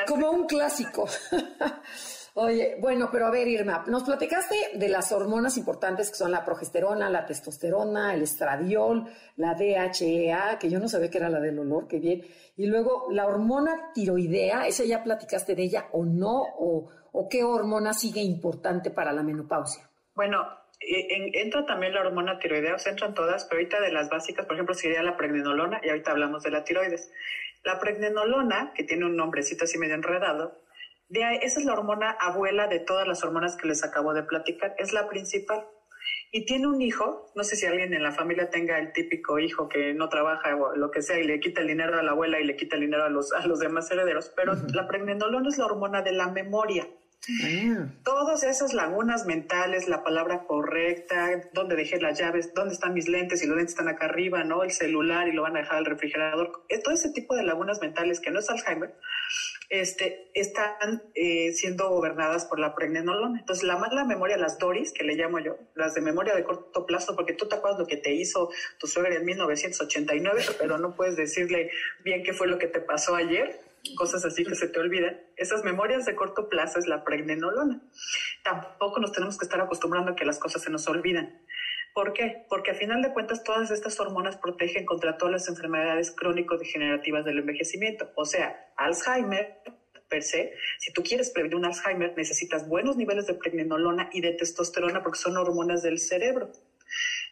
[0.07, 1.09] como, un clásico.
[2.35, 6.45] Oye, bueno, pero a ver, Irma, nos platicaste de las hormonas importantes que son la
[6.45, 9.05] progesterona, la testosterona, el estradiol,
[9.37, 12.25] la DHEA, que yo no sabía que era la del olor, qué bien.
[12.57, 16.43] Y luego la hormona tiroidea, ¿esa ya platicaste de ella o no?
[16.59, 19.91] ¿O, o qué hormona sigue importante para la menopausia?
[20.15, 20.47] Bueno,
[20.81, 24.57] entra también la hormona tiroidea, o sea, entran todas, pero ahorita de las básicas, por
[24.57, 27.11] ejemplo, sería la pregnenolona, y ahorita hablamos de la tiroides.
[27.65, 30.59] La pregnenolona, que tiene un nombrecito así medio enredado,
[31.09, 34.75] de esa es la hormona abuela de todas las hormonas que les acabo de platicar,
[34.79, 35.67] es la principal.
[36.33, 39.69] Y tiene un hijo, no sé si alguien en la familia tenga el típico hijo
[39.69, 42.39] que no trabaja o lo que sea y le quita el dinero a la abuela
[42.39, 45.59] y le quita el dinero a los, a los demás herederos, pero la pregnenolona es
[45.59, 46.87] la hormona de la memoria.
[47.29, 47.87] Ah.
[48.03, 53.43] Todas esas lagunas mentales, la palabra correcta, dónde dejé las llaves, dónde están mis lentes
[53.43, 54.63] y los lentes están acá arriba, ¿no?
[54.63, 56.65] El celular y lo van a dejar al refrigerador.
[56.69, 58.95] Eh, todo ese tipo de lagunas mentales que no es Alzheimer,
[59.69, 63.39] este, están eh, siendo gobernadas por la pregnenolona.
[63.39, 66.87] Entonces, la mala memoria, las DORIS, que le llamo yo, las de memoria de corto
[66.87, 70.95] plazo, porque tú te acuerdas lo que te hizo tu suegra en 1989, pero no
[70.95, 71.71] puedes decirle
[72.03, 75.65] bien qué fue lo que te pasó ayer cosas así que se te olvidan, esas
[75.65, 77.83] memorias de corto plazo es la pregnenolona.
[78.43, 81.41] Tampoco nos tenemos que estar acostumbrando a que las cosas se nos olvidan.
[81.95, 82.47] ¿Por qué?
[82.49, 87.39] Porque a final de cuentas todas estas hormonas protegen contra todas las enfermedades crónico-degenerativas del
[87.39, 88.11] envejecimiento.
[88.15, 89.61] O sea, Alzheimer
[90.09, 94.33] per se, si tú quieres prevenir un Alzheimer, necesitas buenos niveles de pregnenolona y de
[94.33, 96.51] testosterona porque son hormonas del cerebro.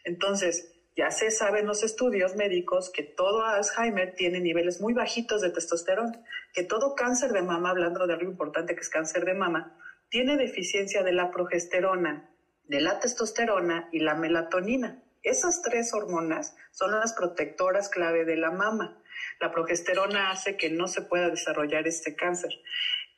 [0.03, 5.41] Entonces, ya se sabe en los estudios médicos que todo Alzheimer tiene niveles muy bajitos
[5.41, 6.23] de testosterona,
[6.53, 9.77] que todo cáncer de mama, hablando de algo importante que es cáncer de mama,
[10.09, 12.29] tiene deficiencia de la progesterona,
[12.65, 15.01] de la testosterona y la melatonina.
[15.23, 19.01] Esas tres hormonas son las protectoras clave de la mama.
[19.39, 22.51] La progesterona hace que no se pueda desarrollar este cáncer.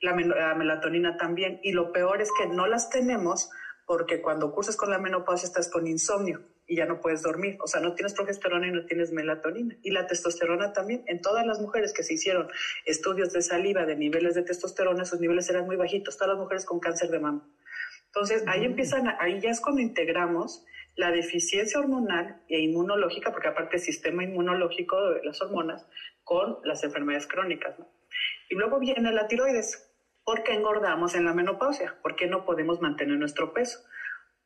[0.01, 1.60] La, la melatonina también.
[1.63, 3.51] Y lo peor es que no las tenemos
[3.91, 7.58] porque cuando cursas con la menopausia estás con insomnio y ya no puedes dormir.
[7.60, 9.75] O sea, no tienes progesterona y no tienes melatonina.
[9.84, 11.04] Y la testosterona también.
[11.08, 12.47] En todas las mujeres que se hicieron
[12.86, 16.15] estudios de saliva de niveles de testosterona, esos niveles eran muy bajitos.
[16.15, 17.45] Todas las mujeres con cáncer de mama.
[18.06, 20.63] Entonces, ahí empiezan, ahí ya es cuando integramos
[20.95, 25.86] la deficiencia hormonal e inmunológica, porque aparte el sistema inmunológico de las hormonas,
[26.23, 27.75] con las enfermedades crónicas.
[28.49, 29.90] Y luego viene la tiroides.
[30.23, 31.97] ¿Por qué engordamos en la menopausia?
[32.01, 33.79] ¿Por qué no podemos mantener nuestro peso?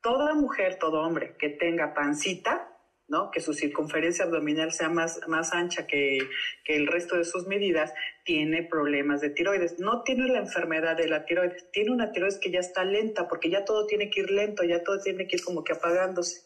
[0.06, 2.70] toda mujer, todo hombre que tenga pancita,
[3.08, 3.32] ¿no?
[3.32, 6.20] que su circunferencia abdominal sea más, más ancha que,
[6.64, 7.92] que, el resto de sus medidas,
[8.24, 9.80] tiene problemas de tiroides.
[9.80, 13.50] No tiene la enfermedad de la tiroides, tiene una tiroides que ya está lenta, porque
[13.50, 16.44] ya todo tiene que ir lento, ya todo tiene que ir como que apagándose.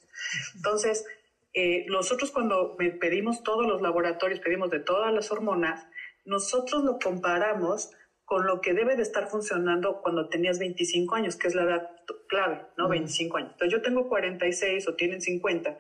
[0.56, 1.06] Entonces,
[1.54, 5.86] eh, nosotros cuando pedimos todos los laboratorios, pedimos de todas las hormonas,
[6.24, 7.92] nosotros lo comparamos
[8.30, 11.90] con lo que debe de estar funcionando cuando tenías 25 años, que es la edad
[12.28, 12.88] clave, ¿no?
[12.88, 13.52] 25 años.
[13.54, 15.80] Entonces yo tengo 46 o tienen 50.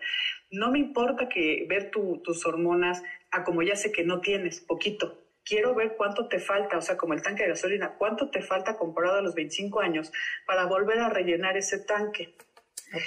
[0.50, 5.24] No me importa que ver tus hormonas a como ya sé que no tienes, poquito.
[5.46, 8.78] Quiero ver cuánto te falta, o sea, como el tanque de gasolina, cuánto te falta
[8.78, 10.12] comparado a los 25 años
[10.48, 12.34] para volver a rellenar ese tanque.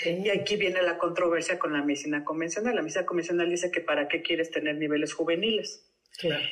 [0.04, 2.76] Y aquí viene la controversia con la medicina convencional.
[2.76, 5.84] La medicina convencional dice que para qué quieres tener niveles juveniles.
[6.16, 6.44] Claro.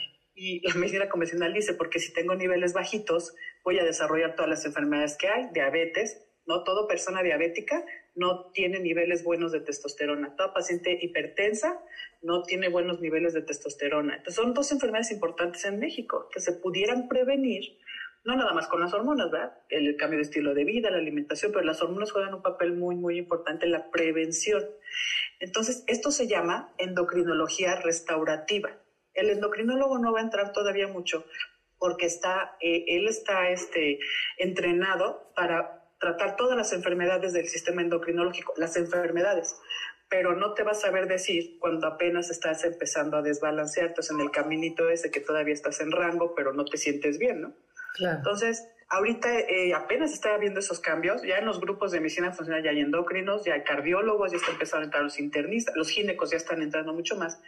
[0.42, 4.64] Y la medicina convencional dice, porque si tengo niveles bajitos, voy a desarrollar todas las
[4.64, 6.64] enfermedades que hay, diabetes, ¿no?
[6.64, 10.34] Toda persona diabética no tiene niveles buenos de testosterona.
[10.36, 11.78] Toda paciente hipertensa
[12.22, 14.16] no tiene buenos niveles de testosterona.
[14.16, 17.76] Entonces, son dos enfermedades importantes en México que se pudieran prevenir,
[18.24, 19.58] no nada más con las hormonas, ¿verdad?
[19.68, 22.96] El cambio de estilo de vida, la alimentación, pero las hormonas juegan un papel muy,
[22.96, 24.64] muy importante en la prevención.
[25.38, 28.70] Entonces, esto se llama endocrinología restaurativa.
[29.14, 31.24] El endocrinólogo no va a entrar todavía mucho
[31.78, 33.98] porque está, eh, él está este,
[34.36, 39.56] entrenado para tratar todas las enfermedades del sistema endocrinológico, las enfermedades,
[40.08, 44.20] pero no te va a saber decir cuando apenas estás empezando a desbalancear, entonces en
[44.20, 47.54] el caminito ese que todavía estás en rango, pero no te sientes bien, ¿no?
[47.94, 48.18] Claro.
[48.18, 52.64] Entonces, Ahorita eh, apenas está viendo esos cambios, ya en los grupos de medicina funcional
[52.64, 56.32] ya hay endocrinos, ya hay cardiólogos, ya están empezando a entrar los internistas, los ginecos
[56.32, 57.40] ya están entrando mucho más.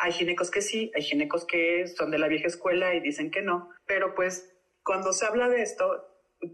[0.00, 3.42] Hay ginecos que sí, hay ginecos que son de la vieja escuela y dicen que
[3.42, 6.04] no, pero pues cuando se habla de esto,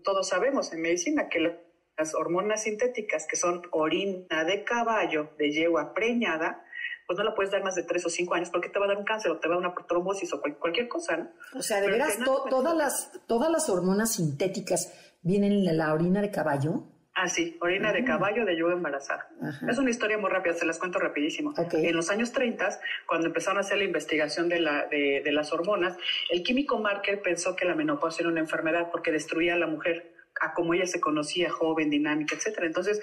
[0.02, 1.58] todos sabemos en medicina que
[1.96, 6.66] las hormonas sintéticas, que son orina de caballo, de yegua preñada,
[7.06, 8.88] pues no la puedes dar más de tres o cinco años porque te va a
[8.88, 11.30] dar un cáncer o te va a dar una trombosis o cualquier cosa, ¿no?
[11.54, 16.30] O sea, de veras, todas, las, todas las hormonas sintéticas vienen en la orina de
[16.30, 16.84] caballo.
[17.16, 18.04] Ah, sí, orina de ah.
[18.04, 19.28] caballo de yuga embarazada.
[19.68, 21.54] Es una historia muy rápida, se las cuento rapidísimo.
[21.56, 25.52] En los años 30, cuando empezaron a hacer la investigación de, la, de, de las
[25.52, 25.96] hormonas,
[26.30, 30.13] el químico Marker pensó que la menopausia era una enfermedad porque destruía a la mujer
[30.40, 32.66] a como ella se conocía, joven, dinámica, etcétera.
[32.66, 33.00] Entonces,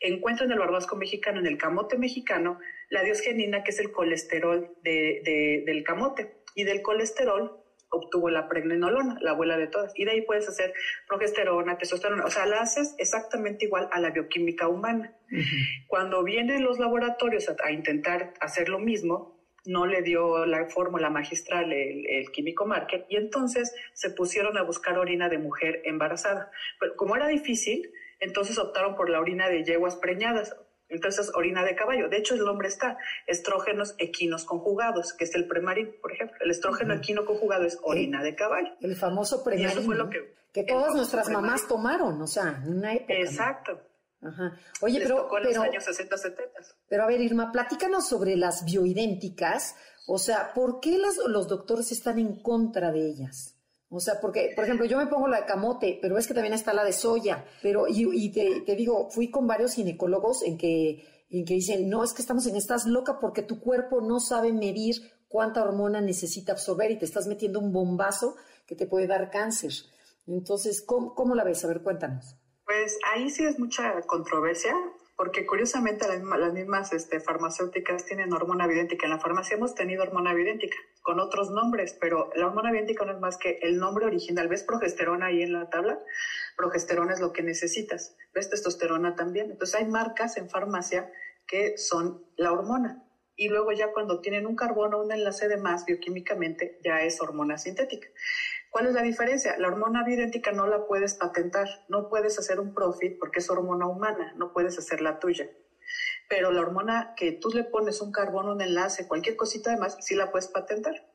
[0.00, 2.58] encuentran el barbasco mexicano, en el camote mexicano,
[2.90, 6.36] la diosgenina, que es el colesterol de, del camote.
[6.54, 9.92] Y del colesterol obtuvo la pregnenolona, la abuela de todas.
[9.96, 10.74] Y de ahí puedes hacer
[11.08, 12.24] progesterona, testosterona.
[12.24, 15.16] O sea, la haces exactamente igual a la bioquímica humana.
[15.86, 19.34] Cuando vienen los laboratorios a, intentar hacer lo mismo,
[19.66, 24.98] no le dio la fórmula magistral el, químico Marker y entonces se pusieron a buscar
[24.98, 26.50] orina de mujer embarazada.
[26.78, 30.56] Pero como era difícil, entonces optaron por la orina de yeguas preñadas.
[30.90, 32.08] Entonces, orina de caballo.
[32.08, 36.36] De hecho, el nombre está estrógenos equinos conjugados, que es el premarín, por ejemplo.
[36.42, 38.68] El estrógeno equino conjugado es orina de caballo.
[38.80, 39.68] El famoso premarín.
[39.68, 43.14] Y eso fue lo que, que todas nuestras mamás tomaron, o sea, en una época.
[43.14, 43.80] Exacto.
[44.24, 44.58] Ajá.
[44.80, 46.60] Oye, pero, pero, los años 60, 70.
[46.88, 49.76] Pero a ver, Irma, platícanos sobre las bioidénticas.
[50.06, 53.54] O sea, ¿por qué los doctores están en contra de ellas?
[53.88, 56.52] O sea, porque, por ejemplo, yo me pongo la de camote, pero es que también
[56.52, 57.44] está la de soya.
[57.62, 62.12] Pero, y, te, digo, fui con varios ginecólogos en que, en que dicen, no, es
[62.12, 64.96] que estamos en estás loca porque tu cuerpo no sabe medir
[65.28, 68.34] cuánta hormona necesita absorber y te estás metiendo un bombazo
[68.66, 69.72] que te puede dar cáncer.
[70.26, 71.64] Entonces, ¿cómo, cómo la ves?
[71.64, 72.36] A ver, cuéntanos.
[72.66, 74.74] Pues ahí sí es mucha controversia,
[75.16, 79.06] porque curiosamente las, mismas este, farmacéuticas tienen hormona vidéntica.
[79.06, 83.12] En la farmacia hemos tenido hormona vidéntica con otros nombres, pero la hormona vidéntica no
[83.12, 84.48] es más que el nombre original.
[84.48, 86.00] ¿Ves progesterona ahí en la tabla?
[86.56, 88.16] Progesterona es lo que necesitas.
[88.34, 89.50] ¿Ves testosterona también?
[89.50, 91.12] Entonces hay marcas en farmacia
[91.46, 93.04] que son la hormona.
[93.36, 97.58] Y luego ya cuando tienen un carbono, un enlace de más bioquímicamente, ya es hormona
[97.58, 98.08] sintética.
[98.74, 99.54] ¿Cuál es la diferencia?
[99.56, 103.86] La hormona bioidéntica no la puedes patentar, no puedes hacer un profit porque es hormona
[103.86, 105.48] humana, no puedes hacer la tuya.
[106.28, 110.16] Pero la hormona que tú le pones un carbono, un enlace, cualquier cosita además, sí
[110.16, 111.08] la puedes patentar.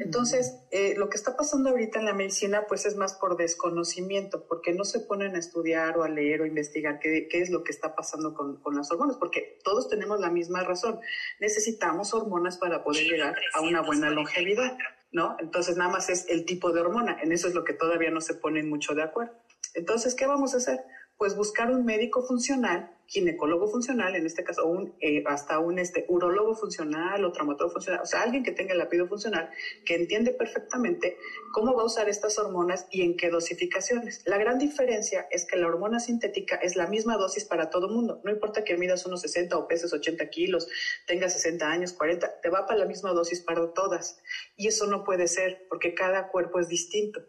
[0.00, 4.48] Entonces, eh, lo que está pasando ahorita en la medicina, pues es más por desconocimiento,
[4.48, 7.62] porque no se ponen a estudiar o a leer o investigar qué, qué es lo
[7.62, 10.98] que está pasando con, con, las hormonas, porque todos tenemos la misma razón.
[11.38, 14.76] Necesitamos hormonas para poder llegar a una buena longevidad.
[15.10, 15.36] ¿No?
[15.38, 18.20] Entonces nada más es el tipo de hormona, en eso es lo que todavía no
[18.20, 19.34] se ponen mucho de acuerdo.
[19.74, 20.80] Entonces, ¿qué vamos a hacer?
[21.18, 26.04] Pues buscar un médico funcional ginecólogo funcional, en este caso, un, eh, hasta un este,
[26.08, 29.50] urologo funcional o traumatólogo funcional, o sea, alguien que tenga el apellido funcional,
[29.84, 31.16] que entiende perfectamente
[31.52, 34.22] cómo va a usar estas hormonas y en qué dosificaciones.
[34.26, 38.20] La gran diferencia es que la hormona sintética es la misma dosis para todo mundo.
[38.24, 40.68] No importa que midas unos 60 o peses 80 kilos,
[41.06, 44.20] tengas 60 años, 40, te va para la misma dosis para todas.
[44.54, 47.22] Y eso no puede ser porque cada cuerpo es distinto.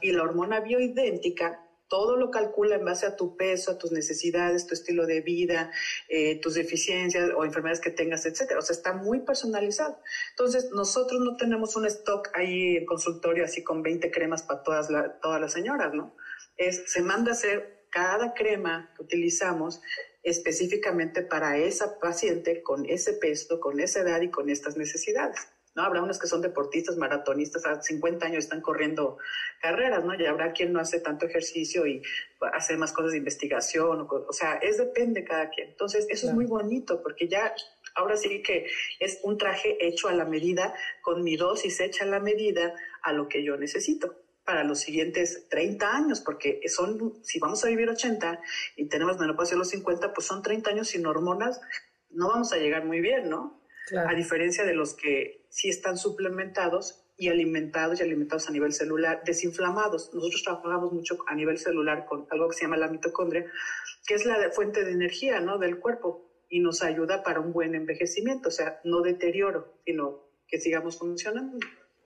[0.00, 4.66] Y la hormona bioidéntica todo lo calcula en base a tu peso, a tus necesidades,
[4.66, 5.70] tu estilo de vida,
[6.08, 8.60] eh, tus deficiencias o enfermedades que tengas, etcétera.
[8.60, 10.00] O sea, está muy personalizado.
[10.30, 14.88] Entonces, nosotros no tenemos un stock ahí en consultorio así con 20 cremas para todas,
[15.20, 16.14] todas las señoras, ¿no?
[16.56, 19.80] Es, se manda a hacer cada crema que utilizamos
[20.22, 25.48] específicamente para esa paciente con ese peso, con esa edad y con estas necesidades.
[25.78, 25.84] ¿No?
[25.84, 29.16] Habrá unos que son deportistas, maratonistas, a 50 años están corriendo
[29.62, 30.12] carreras, ¿no?
[30.20, 32.02] Y habrá quien no hace tanto ejercicio y
[32.52, 35.68] hace más cosas de investigación, o, sea, es depende cada quien.
[35.68, 37.54] Entonces, eso es muy bonito porque ya
[37.94, 38.66] ahora sí que
[38.98, 43.12] es un traje hecho a la medida, con mi dosis hecha a la medida a
[43.12, 47.88] lo que yo necesito para los siguientes 30 años, porque son, si vamos a vivir
[47.88, 48.40] 80
[48.76, 51.60] y tenemos menopausia a los 50, pues son 30 años sin hormonas,
[52.10, 53.60] no vamos a llegar muy bien, ¿no?
[53.96, 59.22] A diferencia de los que sí están suplementados y alimentados y alimentados a nivel celular,
[59.24, 60.14] desinflamados.
[60.14, 63.44] Nosotros trabajamos mucho a nivel celular con algo que se llama la mitocondria,
[64.06, 65.58] que es la fuente de energía ¿no?
[65.58, 70.58] del cuerpo y nos ayuda para un buen envejecimiento, o sea, no deterioro, sino que
[70.58, 71.58] sigamos funcionando.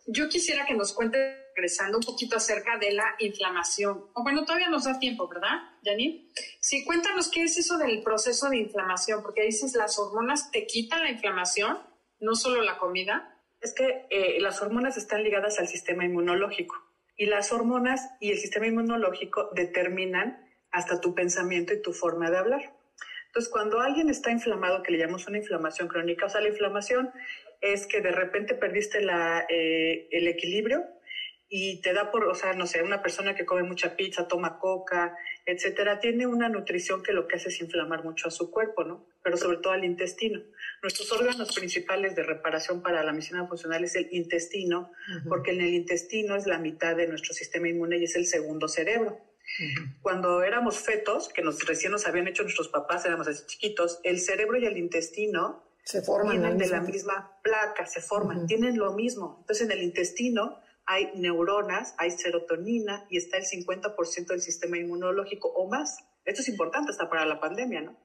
[0.07, 4.07] Yo quisiera que nos cuente, regresando un poquito acerca de la inflamación.
[4.15, 6.29] O bueno, todavía nos da tiempo, ¿verdad, Janine?
[6.61, 11.03] Sí, cuéntanos qué es eso del proceso de inflamación, porque dices las hormonas te quitan
[11.03, 11.79] la inflamación,
[12.21, 16.75] no solo la comida es que eh, las hormonas están ligadas al sistema inmunológico.
[17.17, 22.39] Y las hormonas y el sistema inmunológico determinan hasta tu pensamiento y tu forma de
[22.39, 22.75] hablar.
[23.27, 27.11] Entonces, cuando alguien está inflamado, que le llamamos una inflamación crónica, o sea, la inflamación
[27.61, 30.85] es que de repente perdiste la, eh, el equilibrio
[31.55, 34.59] y te da por, o sea, no sé, una persona que come mucha pizza, toma
[34.59, 38.85] coca, etcétera, tiene una nutrición que lo que hace es inflamar mucho a su cuerpo,
[38.85, 39.07] ¿no?
[39.23, 40.41] Pero sobre todo al intestino.
[40.81, 44.93] Nuestros órganos principales de reparación para la medicina funcional es el intestino,
[45.29, 48.67] porque en el intestino es la mitad de nuestro sistema inmune y es el segundo
[48.67, 49.21] cerebro.
[50.01, 54.21] Cuando éramos fetos, que nos, recién nos habían hecho nuestros papás, éramos así chiquitos, el
[54.21, 58.95] cerebro y el intestino se forman tienen de la misma placa, se forman, tienen lo
[58.95, 59.37] mismo.
[59.41, 60.63] Entonces en el intestino
[60.93, 65.99] hay neuronas, hay serotonina y está el 50% del sistema inmunológico o más.
[66.25, 67.99] Esto es importante hasta para la pandemia, ¿no?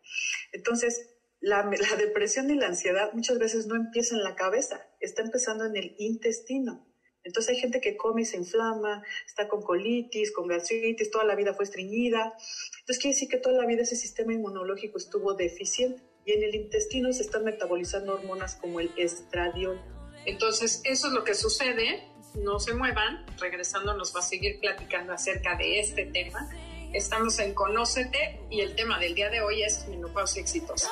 [0.53, 5.21] Entonces, la, la, depresión y la ansiedad muchas veces no empieza en la cabeza, está
[5.21, 6.87] empezando en el intestino.
[7.23, 11.35] Entonces hay gente que come y se inflama, está con colitis, con gastritis, toda la
[11.35, 12.33] vida fue estreñida.
[12.79, 16.55] Entonces quiere decir que toda la vida ese sistema inmunológico estuvo deficiente y en el
[16.55, 19.77] intestino se están metabolizando hormonas como el estradiol.
[20.25, 22.01] Entonces eso es lo que sucede.
[22.43, 23.25] No se muevan.
[23.39, 26.49] Regresando nos va a seguir platicando acerca de este tema.
[26.93, 30.89] Estamos en Conócete y el tema del día de hoy es menopausia exitosa.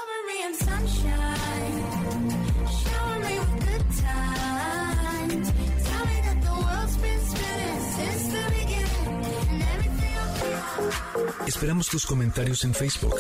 [11.48, 13.16] Esperamos tus comentarios en Facebook.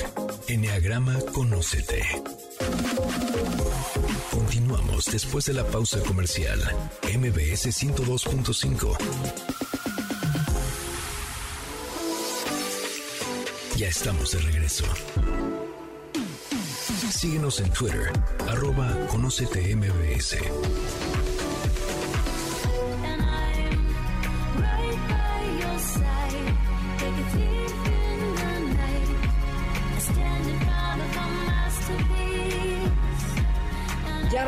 [0.48, 2.04] Enneagrama Conócete.
[4.76, 6.60] Continuamos después de la pausa comercial.
[7.04, 8.98] MBS 102.5.
[13.78, 14.84] Ya estamos de regreso.
[17.10, 18.12] Síguenos en Twitter,
[18.50, 19.74] arroba Conócete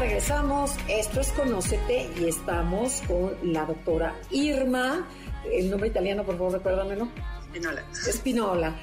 [0.07, 5.05] regresamos, esto es Conócete y estamos con la doctora Irma.
[5.51, 7.09] El nombre italiano, por favor, recuérdamelo.
[7.47, 7.83] Espinola.
[8.07, 8.79] Espinola,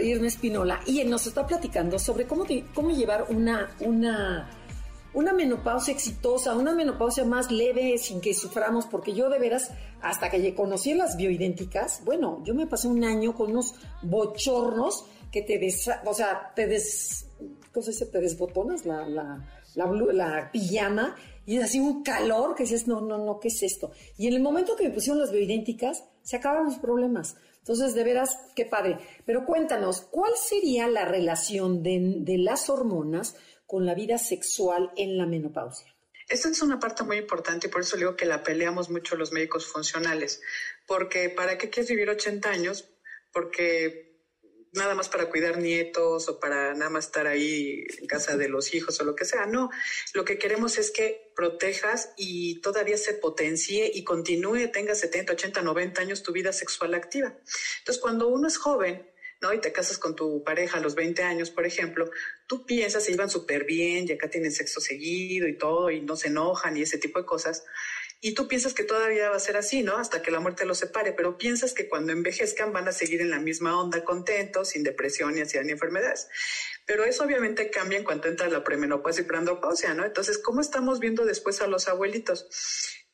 [0.00, 0.80] Irma Espinola.
[0.86, 4.48] Y nos está platicando sobre cómo, cómo llevar una, una,
[5.12, 10.30] una menopausia exitosa, una menopausia más leve sin que suframos, porque yo de veras, hasta
[10.30, 15.58] que conocí las bioidénticas, bueno, yo me pasé un año con unos bochornos que te
[15.58, 17.26] des, o sea, te des,
[17.72, 18.06] ¿cómo se dice?
[18.06, 21.16] Te desbotonas la, la, la, la pijama
[21.46, 23.92] y es así un calor que dices, no, no, no, ¿qué es esto?
[24.16, 27.36] Y en el momento que me pusieron las bioidénticas, se acabaron los problemas.
[27.58, 28.98] Entonces, de veras, qué padre.
[29.26, 35.18] Pero cuéntanos, ¿cuál sería la relación de, de las hormonas con la vida sexual en
[35.18, 35.94] la menopausia?
[36.28, 39.32] Esta es una parte muy importante y por eso digo que la peleamos mucho los
[39.32, 40.40] médicos funcionales.
[40.86, 42.88] Porque ¿para qué quieres vivir 80 años?
[43.32, 44.09] Porque
[44.72, 48.72] nada más para cuidar nietos o para nada más estar ahí en casa de los
[48.74, 49.46] hijos o lo que sea.
[49.46, 49.70] No,
[50.14, 55.62] lo que queremos es que protejas y todavía se potencie y continúe, tenga 70, 80,
[55.62, 57.34] 90 años tu vida sexual activa.
[57.78, 59.10] Entonces, cuando uno es joven,
[59.40, 59.52] ¿no?
[59.52, 62.10] Y te casas con tu pareja a los 20 años, por ejemplo,
[62.46, 66.16] tú piensas, se iban súper bien y acá tienen sexo seguido y todo y no
[66.16, 67.64] se enojan y ese tipo de cosas.
[68.22, 69.96] Y tú piensas que todavía va a ser así, ¿no?
[69.96, 73.30] Hasta que la muerte los separe, pero piensas que cuando envejezcan van a seguir en
[73.30, 76.28] la misma onda, contentos, sin depresión y así ni enfermedades.
[76.84, 80.04] Pero eso obviamente cambia en cuanto entra la premenopausia y preandropausia, ¿no?
[80.04, 82.46] Entonces, ¿cómo estamos viendo después a los abuelitos?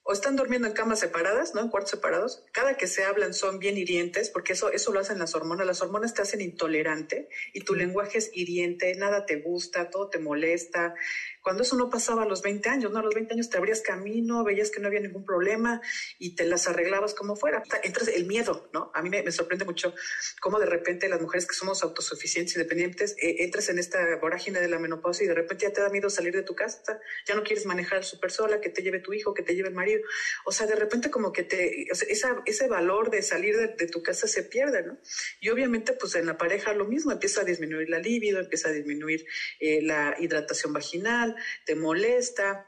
[0.09, 1.61] O están durmiendo en camas separadas, ¿no?
[1.61, 2.45] En cuartos separados.
[2.53, 5.67] Cada que se hablan son bien hirientes, porque eso, eso lo hacen las hormonas.
[5.67, 10.21] Las hormonas te hacen intolerante y tu lenguaje es hiriente, nada te gusta, todo te
[10.21, 10.95] molesta.
[11.43, 13.01] Cuando eso no pasaba a los 20 años, ¿no?
[13.01, 15.81] A los 20 años te abrías camino, veías que no había ningún problema
[16.21, 17.65] y te las arreglabas como fuera.
[17.83, 18.93] Entras el miedo, ¿no?
[18.95, 19.93] A mí me, sorprende mucho
[20.41, 24.69] cómo de repente las mujeres que somos autosuficientes, independientes, eh, entras en esta vorágine de
[24.69, 27.43] la menopausia y de repente ya te da miedo salir de tu casa, ya no
[27.43, 29.96] quieres manejar súper sola, que te lleve tu hijo, que te lleve el marido.
[30.45, 31.47] O sea, de repente como que
[32.47, 34.99] ese valor de salir de, de, tu casa se pierde, ¿no?
[35.41, 38.73] Y obviamente pues en la pareja lo mismo, empieza a disminuir la libido, empieza a
[38.73, 39.27] disminuir
[39.61, 42.67] eh, la hidratación vaginal, te molesta.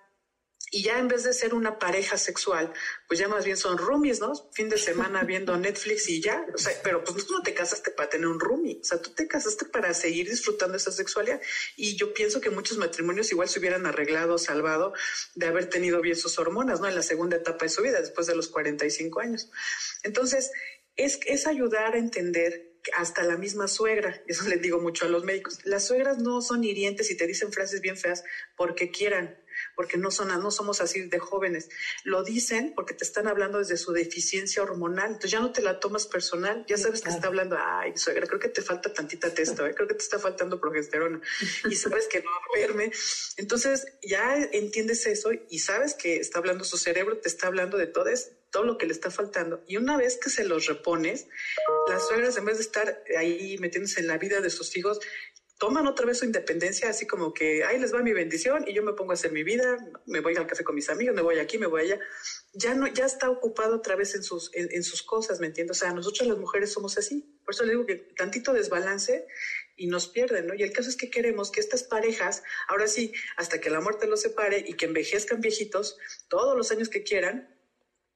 [0.70, 2.72] Y ya en vez de ser una pareja sexual,
[3.06, 4.32] pues ya más bien son roomies, ¿no?
[4.52, 6.44] Fin de semana viendo Netflix y ya.
[6.54, 8.78] O sea, pero pues no te casaste para tener un roomie.
[8.80, 11.40] O sea, tú te casaste para seguir disfrutando esa sexualidad.
[11.76, 14.92] Y yo pienso que muchos matrimonios igual se hubieran arreglado, salvado
[15.34, 16.88] de haber tenido bien sus hormonas, ¿no?
[16.88, 19.50] En la segunda etapa de su vida, después de los 45 años.
[20.02, 20.50] Entonces,
[20.96, 25.24] es, es ayudar a entender hasta la misma suegra, eso les digo mucho a los
[25.24, 28.24] médicos, las suegras no son hirientes y te dicen frases bien feas
[28.56, 29.36] porque quieran,
[29.78, 31.68] porque no, son, no somos así de jóvenes.
[32.02, 35.06] Lo dicen porque te están hablando desde su deficiencia hormonal.
[35.06, 38.40] Entonces ya no te la tomas personal, ya sabes que está hablando, ay, suegra, creo
[38.40, 39.76] que te falta tantita testo, ¿eh?
[39.76, 41.20] creo que te está faltando progesterona
[41.70, 42.90] y sabes que no verme.
[43.36, 47.86] Entonces ya entiendes eso y sabes que está hablando su cerebro, te está hablando de
[47.86, 49.62] todo, es, todo lo que le está faltando.
[49.68, 51.28] Y una vez que se los repones,
[51.88, 54.98] las suegras en vez de estar ahí metiéndose en la vida de sus hijos,
[55.58, 58.82] toman otra vez su independencia, así como que, ahí les va mi bendición y yo
[58.84, 61.38] me pongo a hacer mi vida, me voy al café con mis amigos, me voy
[61.40, 62.00] aquí, me voy allá.
[62.52, 65.76] Ya no, ya está ocupado otra vez en sus, en, sus cosas, ¿me entiendes?
[65.76, 67.40] O sea, nosotros las mujeres somos así.
[67.44, 69.26] Por eso le digo que tantito desbalance
[69.76, 70.54] y nos pierden, ¿no?
[70.54, 74.06] Y el caso es que queremos que estas parejas, ahora sí, hasta que la muerte
[74.06, 75.98] los separe y que envejezcan viejitos
[76.28, 77.54] todos los años que quieran,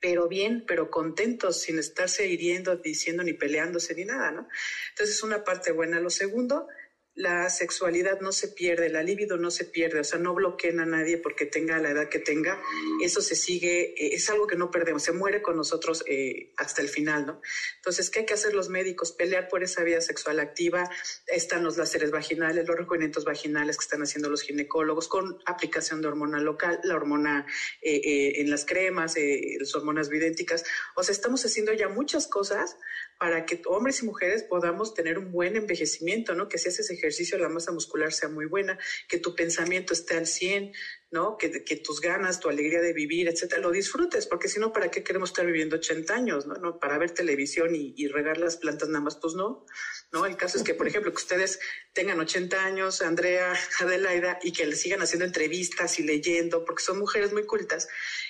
[0.00, 4.48] pero bien, pero contentos, sin estarse hiriendo, diciendo ni peleándose ni nada, ¿no?
[4.90, 6.00] Entonces es una parte buena.
[6.00, 6.66] Lo segundo,
[7.14, 10.86] la sexualidad no se pierde, la libido no se pierde, o sea, no bloqueen a
[10.86, 12.62] nadie porque tenga la edad que tenga,
[13.02, 16.80] eso se sigue, eh, es algo que no perdemos, se muere con nosotros eh, hasta
[16.80, 17.40] el final, ¿no?
[17.76, 19.12] Entonces, ¿qué hay que hacer los médicos?
[19.12, 20.88] Pelear por esa vida sexual activa,
[21.26, 26.08] están los láseres vaginales, los recubrimientos vaginales que están haciendo los ginecólogos con aplicación de
[26.08, 27.46] hormona local, la hormona
[27.82, 29.16] eh, en las cremas,
[29.58, 30.64] las hormonas vidénticas,
[30.96, 32.76] o sea, estamos haciendo ya muchas cosas
[33.22, 36.48] para que hombres y mujeres podamos tener un buen envejecimiento, ¿no?
[36.48, 38.76] Que si haces ejercicio la masa muscular sea muy buena,
[39.08, 40.72] que tu pensamiento esté al 100,
[41.12, 41.36] ¿no?
[41.36, 44.90] Que, que tus ganas, tu alegría de vivir, etcétera, lo disfrutes, porque si no, ¿para
[44.90, 46.54] qué queremos estar viviendo 80 años, ¿no?
[46.54, 46.78] ¿No?
[46.78, 49.64] Para ver televisión y, regar las plantas nada más, pues no,
[50.10, 50.26] ¿no?
[50.26, 51.60] El caso es que, por ejemplo, que ustedes
[51.92, 56.98] tengan 80 años, Andrea, Adelaida, y que le sigan haciendo entrevistas y leyendo, porque son
[56.98, 57.88] mujeres muy cultas,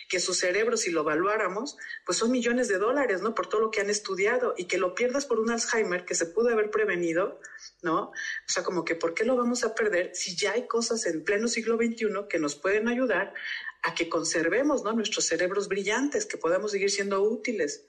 [0.09, 3.35] que su cerebro, si lo evaluáramos, pues son millones de dólares, ¿no?
[3.35, 6.26] Por todo lo que han estudiado, y que lo pierdas por un Alzheimer que se
[6.26, 7.41] pudo haber prevenido,
[7.83, 8.11] ¿no?
[8.11, 8.12] O
[8.47, 11.49] sea, como que, ¿por qué lo vamos a perder si ya hay cosas en pleno
[11.49, 13.35] siglo XXI que nos pueden ayudar
[13.83, 14.93] a que conservemos ¿no?
[14.93, 17.85] nuestros cerebros brillantes, que podamos seguir siendo útiles,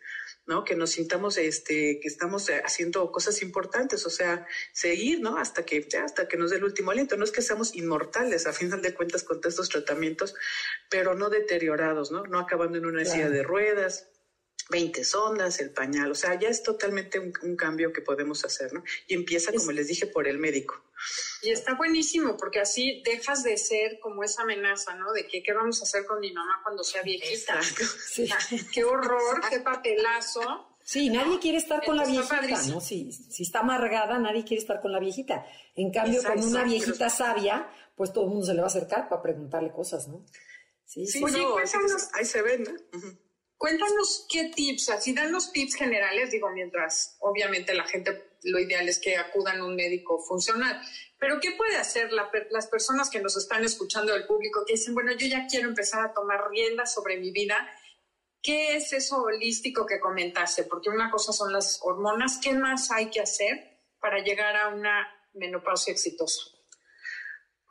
[0.47, 0.63] ¿no?
[0.63, 5.37] que nos sintamos este, que estamos eh, haciendo cosas importantes, o sea, seguir ¿no?
[5.37, 7.15] hasta, que, ya, hasta que nos dé el último aliento.
[7.15, 10.33] No es que seamos inmortales a final de cuentas con estos tratamientos,
[10.89, 14.09] pero no deteriorados, no, no acabando en una silla de ruedas,
[14.69, 18.73] 20 sondas, el pañal, o sea, ya es totalmente un, un, cambio que podemos hacer,
[18.73, 18.83] ¿no?
[19.07, 20.81] Y empieza, como les dije, por el médico.
[21.41, 25.11] Y está buenísimo, porque así dejas de ser como esa amenaza, ¿no?
[25.11, 27.59] De que qué vamos a hacer con mi mamá cuando sea viejita.
[28.13, 28.29] Sí.
[28.71, 30.77] qué horror, qué papelazo.
[30.83, 32.79] Sí, nadie quiere estar con la viejita, ¿no?
[32.79, 35.45] Si, si está amargada, nadie quiere estar con la viejita.
[35.75, 39.09] En cambio, con una viejita sabia, pues todo el mundo se le va a acercar
[39.09, 40.25] para preguntarle cosas, ¿no?
[40.85, 41.23] Sí, sí.
[41.23, 41.43] Oye,
[42.13, 42.71] ahí se ven, ¿no?
[43.63, 48.89] Cuéntanos qué tips, así dan los tips generales, digo, mientras obviamente la gente, lo ideal
[48.89, 50.81] es que acudan a un médico funcional,
[51.17, 55.13] pero ¿qué puede hacer las personas que nos están escuchando del público que dicen, bueno,
[55.13, 57.55] yo ya quiero empezar a tomar riendas sobre mi vida?
[58.41, 60.65] ¿Qué es eso holístico que comentaste?
[60.65, 65.07] Porque una cosa son las hormonas, ¿qué más hay que hacer para llegar a una
[65.35, 66.52] menopausia exitosa?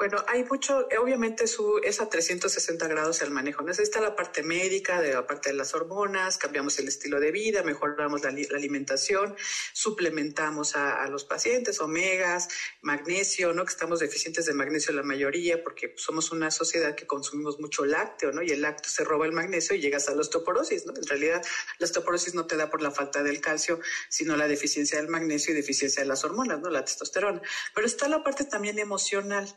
[0.03, 3.63] Bueno, hay mucho, obviamente su, es a 360 grados el manejo.
[3.63, 7.63] Necesita la parte médica, de la parte de las hormonas, cambiamos el estilo de vida,
[7.63, 9.37] mejoramos la, alimentación,
[9.73, 12.49] suplementamos a, los pacientes, omegas,
[12.81, 13.65] magnesio, ¿no?
[13.65, 18.33] Que estamos deficientes de magnesio la mayoría porque somos una sociedad que consumimos mucho lácteo,
[18.33, 18.43] ¿no?
[18.43, 20.95] Y el lácteo se roba el magnesio y llegas a la osteoporosis, ¿no?
[20.97, 21.45] En realidad,
[21.79, 23.79] la osteoporosis no te da por la falta del calcio,
[24.09, 26.71] sino la deficiencia del magnesio y deficiencia de las hormonas, ¿no?
[26.71, 27.41] La testosterona.
[27.73, 29.57] Pero está la parte también emocional.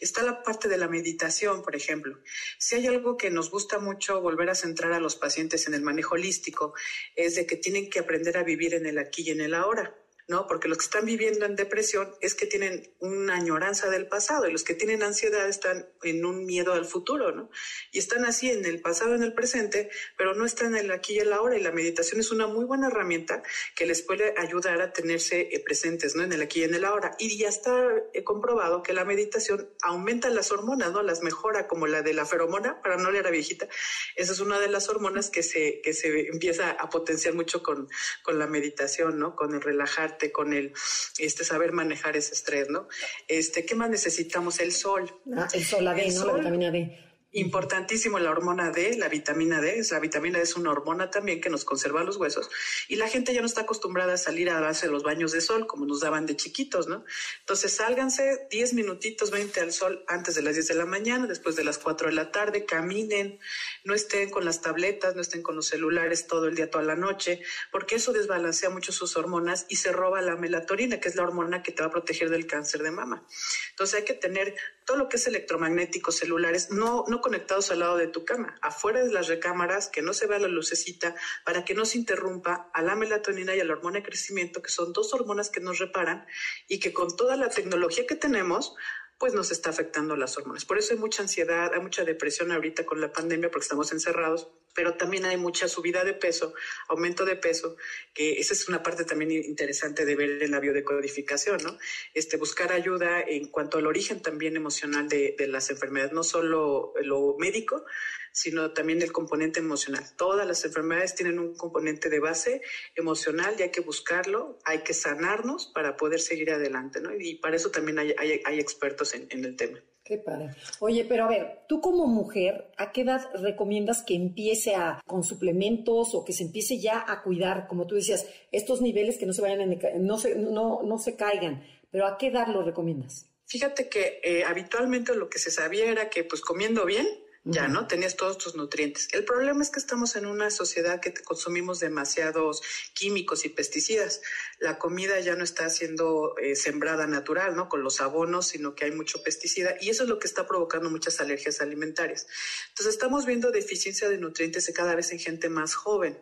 [0.00, 2.20] Está la parte de la meditación, por ejemplo.
[2.58, 5.82] Si hay algo que nos gusta mucho volver a centrar a los pacientes en el
[5.82, 6.74] manejo holístico,
[7.14, 9.94] es de que tienen que aprender a vivir en el aquí y en el ahora.
[10.28, 10.46] ¿No?
[10.48, 14.52] Porque los que están viviendo en depresión es que tienen una añoranza del pasado y
[14.52, 17.48] los que tienen ansiedad están en un miedo al futuro, ¿no?
[17.92, 21.14] Y están así en el pasado, en el presente, pero no están en el aquí
[21.14, 23.42] y el ahora y la meditación es una muy buena herramienta
[23.76, 26.24] que les puede ayudar a tenerse eh, presentes, ¿no?
[26.24, 27.14] En el aquí y en el ahora.
[27.18, 31.02] Y ya está eh, comprobado que la meditación aumenta las hormonas, ¿no?
[31.02, 33.68] Las mejora como la de la feromona, para no leer a viejita.
[34.16, 37.88] Esa es una de las hormonas que se, que se empieza a potenciar mucho con,
[38.24, 39.36] con la meditación, ¿no?
[39.36, 40.72] Con el relajar con el
[41.18, 42.88] este, saber manejar ese estrés, ¿no?
[43.28, 44.60] Este, ¿Qué más necesitamos?
[44.60, 45.10] El sol.
[45.36, 46.26] Ah, el sol, la D, ¿no?
[46.26, 47.05] la vitamina D.
[47.36, 49.84] Importantísimo la hormona D, la vitamina D.
[49.90, 52.48] La vitamina D es una hormona también que nos conserva los huesos.
[52.88, 55.66] Y la gente ya no está acostumbrada a salir a darse los baños de sol
[55.66, 57.04] como nos daban de chiquitos, ¿no?
[57.40, 61.56] Entonces sálganse 10 minutitos, 20 al sol antes de las 10 de la mañana, después
[61.56, 63.38] de las 4 de la tarde, caminen,
[63.84, 66.96] no estén con las tabletas, no estén con los celulares todo el día, toda la
[66.96, 71.24] noche, porque eso desbalancea mucho sus hormonas y se roba la melatonina, que es la
[71.24, 73.26] hormona que te va a proteger del cáncer de mama.
[73.72, 74.54] Entonces hay que tener
[74.86, 79.02] todo lo que es electromagnético, celulares, no, no conectados al lado de tu cama, afuera
[79.02, 82.82] de las recámaras, que no se vea la lucecita, para que no se interrumpa a
[82.82, 86.24] la melatonina y a la hormona de crecimiento, que son dos hormonas que nos reparan
[86.68, 88.76] y que con toda la tecnología que tenemos,
[89.18, 90.64] pues nos está afectando las hormonas.
[90.64, 94.48] Por eso hay mucha ansiedad, hay mucha depresión ahorita con la pandemia porque estamos encerrados,
[94.76, 96.52] pero también hay mucha subida de peso,
[96.88, 97.76] aumento de peso,
[98.12, 101.78] que esa es una parte también interesante de ver en la biodecodificación, ¿no?
[102.14, 107.36] Este, buscar ayuda en cuanto al origen también emocional de, las enfermedades, no solo lo
[107.38, 107.84] médico,
[108.32, 110.04] sino también el componente emocional.
[110.16, 112.60] Todas las enfermedades tienen un componente de base
[112.94, 117.10] emocional y hay que buscarlo, hay que sanarnos para poder seguir adelante, ¿no?
[117.18, 119.80] Y para eso también hay, expertos en el tema.
[120.06, 120.50] Qué padre.
[120.78, 125.24] Oye, pero a ver, tú como mujer, ¿a qué edad recomiendas que empiece a con
[125.24, 129.32] suplementos o que se empiece ya a cuidar, como tú decías, estos niveles que no
[129.32, 131.60] se vayan a, no se no, no se caigan?
[131.90, 133.26] Pero ¿a qué edad lo recomiendas?
[133.46, 137.06] Fíjate que eh, habitualmente lo que se sabía era que pues comiendo bien
[137.48, 137.86] ya, ¿no?
[137.86, 139.06] Tenías todos tus nutrientes.
[139.12, 142.60] El problema es que estamos en una sociedad que consumimos demasiados
[142.92, 144.20] químicos y pesticidas.
[144.58, 147.68] La comida ya no está siendo eh, sembrada natural, ¿no?
[147.68, 150.90] Con los abonos, sino que hay mucho pesticida y eso es lo que está provocando
[150.90, 152.26] muchas alergias alimentarias.
[152.70, 156.20] Entonces estamos viendo deficiencia de nutrientes cada vez en gente más joven.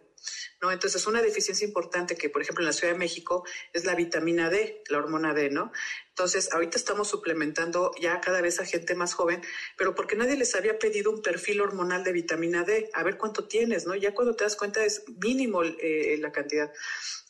[0.60, 0.70] ¿No?
[0.72, 4.50] Entonces, una deficiencia importante que, por ejemplo, en la Ciudad de México es la vitamina
[4.50, 5.72] D, la hormona D, ¿no?
[6.08, 9.42] Entonces, ahorita estamos suplementando ya cada vez a gente más joven,
[9.76, 13.48] pero porque nadie les había pedido un perfil hormonal de vitamina D, a ver cuánto
[13.48, 13.94] tienes, ¿no?
[13.94, 16.72] Ya cuando te das cuenta es mínimo eh, la cantidad.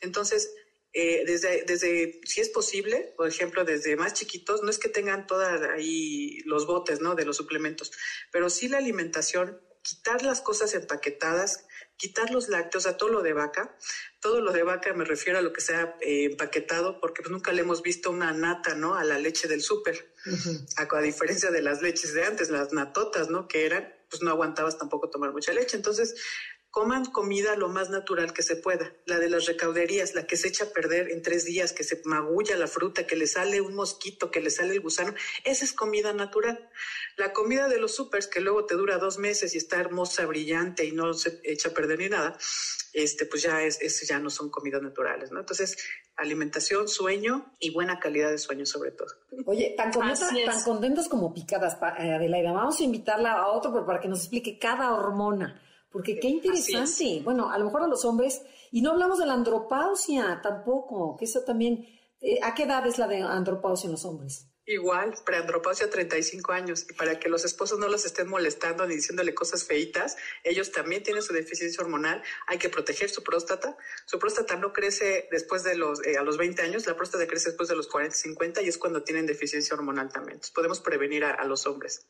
[0.00, 0.50] Entonces,
[0.96, 5.26] eh, desde, desde, si es posible, por ejemplo, desde más chiquitos, no es que tengan
[5.26, 7.16] todas ahí los botes, ¿no?
[7.16, 7.90] De los suplementos,
[8.30, 11.66] pero sí la alimentación, quitar las cosas empaquetadas,
[11.96, 13.74] quitar los lácteos, a todo lo de vaca.
[14.20, 17.52] Todo lo de vaca me refiero a lo que sea eh, empaquetado, porque pues nunca
[17.52, 18.94] le hemos visto una nata, ¿no?
[18.94, 20.12] A la leche del súper.
[20.76, 23.46] a, a, diferencia de las leches de antes, las natotas, ¿no?
[23.48, 25.76] Que eran, pues no aguantabas tampoco tomar mucha leche.
[25.76, 26.14] Entonces,
[26.74, 30.48] coman comida lo más natural que se pueda, la de las recauderías, la que se
[30.48, 33.76] echa a perder en tres días, que se magulla la fruta, que le sale un
[33.76, 35.14] mosquito, que le sale el gusano,
[35.44, 36.68] esa es comida natural.
[37.16, 40.84] La comida de los supers, que luego te dura dos meses y está hermosa, brillante
[40.84, 42.36] y no se echa a perder ni nada,
[42.92, 45.38] este, pues ya es, ya no son comidas naturales, ¿no?
[45.38, 45.76] Entonces,
[46.16, 49.14] alimentación, sueño y buena calidad de sueño sobre todo.
[49.46, 52.50] Oye, tan contentas, tan contentas como picadas, eh, Adelaida.
[52.50, 55.60] Vamos a invitarla a otro para que nos explique cada hormona
[55.94, 57.22] porque qué interesante.
[57.22, 58.42] Bueno, a lo mejor a los hombres,
[58.72, 61.86] y no hablamos de la andropausia tampoco, que eso también,
[62.20, 64.52] eh, ¿a qué edad es la de andropausia en los hombres?
[64.66, 66.86] Igual, preandropausia 35 años.
[66.88, 71.02] Y para que los esposos no los estén molestando ni diciéndole cosas feitas, ellos también
[71.02, 72.22] tienen su deficiencia hormonal.
[72.46, 73.76] Hay que proteger su próstata.
[74.06, 77.50] Su próstata no crece después de los, eh, a los 20 años, la próstata crece
[77.50, 80.36] después de los 40, 50 y es cuando tienen deficiencia hormonal también.
[80.36, 82.06] Entonces podemos prevenir a, los hombres,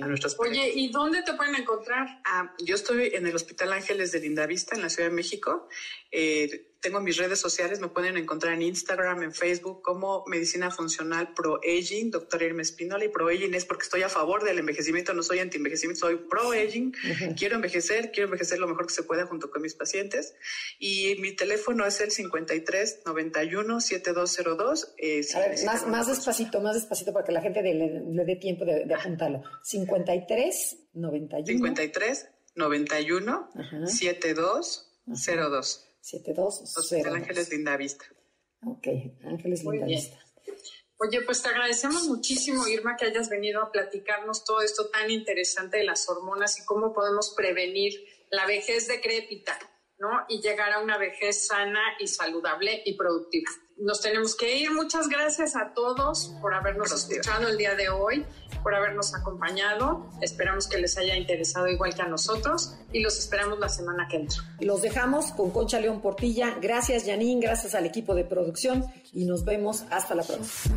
[0.00, 2.22] a nuestras Oye, ¿y dónde te pueden encontrar?
[2.24, 5.68] Ah, yo estoy en el Hospital Ángeles de Lindavista, en la Ciudad de México.
[6.10, 11.34] Eh, tengo mis redes sociales, me pueden encontrar en Instagram, en Facebook, como Medicina Funcional
[11.34, 13.04] Pro Aging, doctor Irma Espínola.
[13.04, 16.52] Y Pro Aging es porque estoy a favor del envejecimiento, no soy anti-envejecimiento, soy Pro
[16.52, 16.94] Aging.
[17.36, 20.34] Quiero envejecer, quiero envejecer lo mejor que se pueda junto con mis pacientes.
[20.78, 24.94] Y mi teléfono es el 53 91 7202.
[25.34, 28.84] a ver, más, más despacito, más despacito para que la gente le, dé tiempo de,
[28.84, 29.42] de, apuntarlo.
[29.64, 31.46] 53 91.
[31.46, 33.50] 53 91
[33.86, 35.87] 7202.
[36.00, 37.06] 7202.
[37.06, 38.04] Ángeles Lindavista.
[38.64, 38.86] Ok,
[39.24, 40.18] Ángeles Lindavista.
[41.00, 45.78] Oye, pues te agradecemos muchísimo, Irma, que hayas venido a platicarnos todo esto tan interesante
[45.78, 47.92] de las hormonas y cómo podemos prevenir
[48.30, 49.56] la vejez decrépita,
[49.98, 50.10] ¿no?
[50.28, 54.72] Y llegar a una vejez sana y saludable y productiva nos tenemos que ir.
[54.72, 58.24] Muchas gracias a todos por habernos escuchado el día de hoy,
[58.62, 60.06] por habernos acompañado.
[60.20, 64.16] Esperamos que les haya interesado igual que a nosotros y los esperamos la semana que
[64.16, 64.38] entra.
[64.60, 66.56] Los dejamos con Concha León Portilla.
[66.60, 67.40] Gracias, Janine.
[67.40, 70.76] Gracias al equipo de producción y nos vemos hasta la próxima.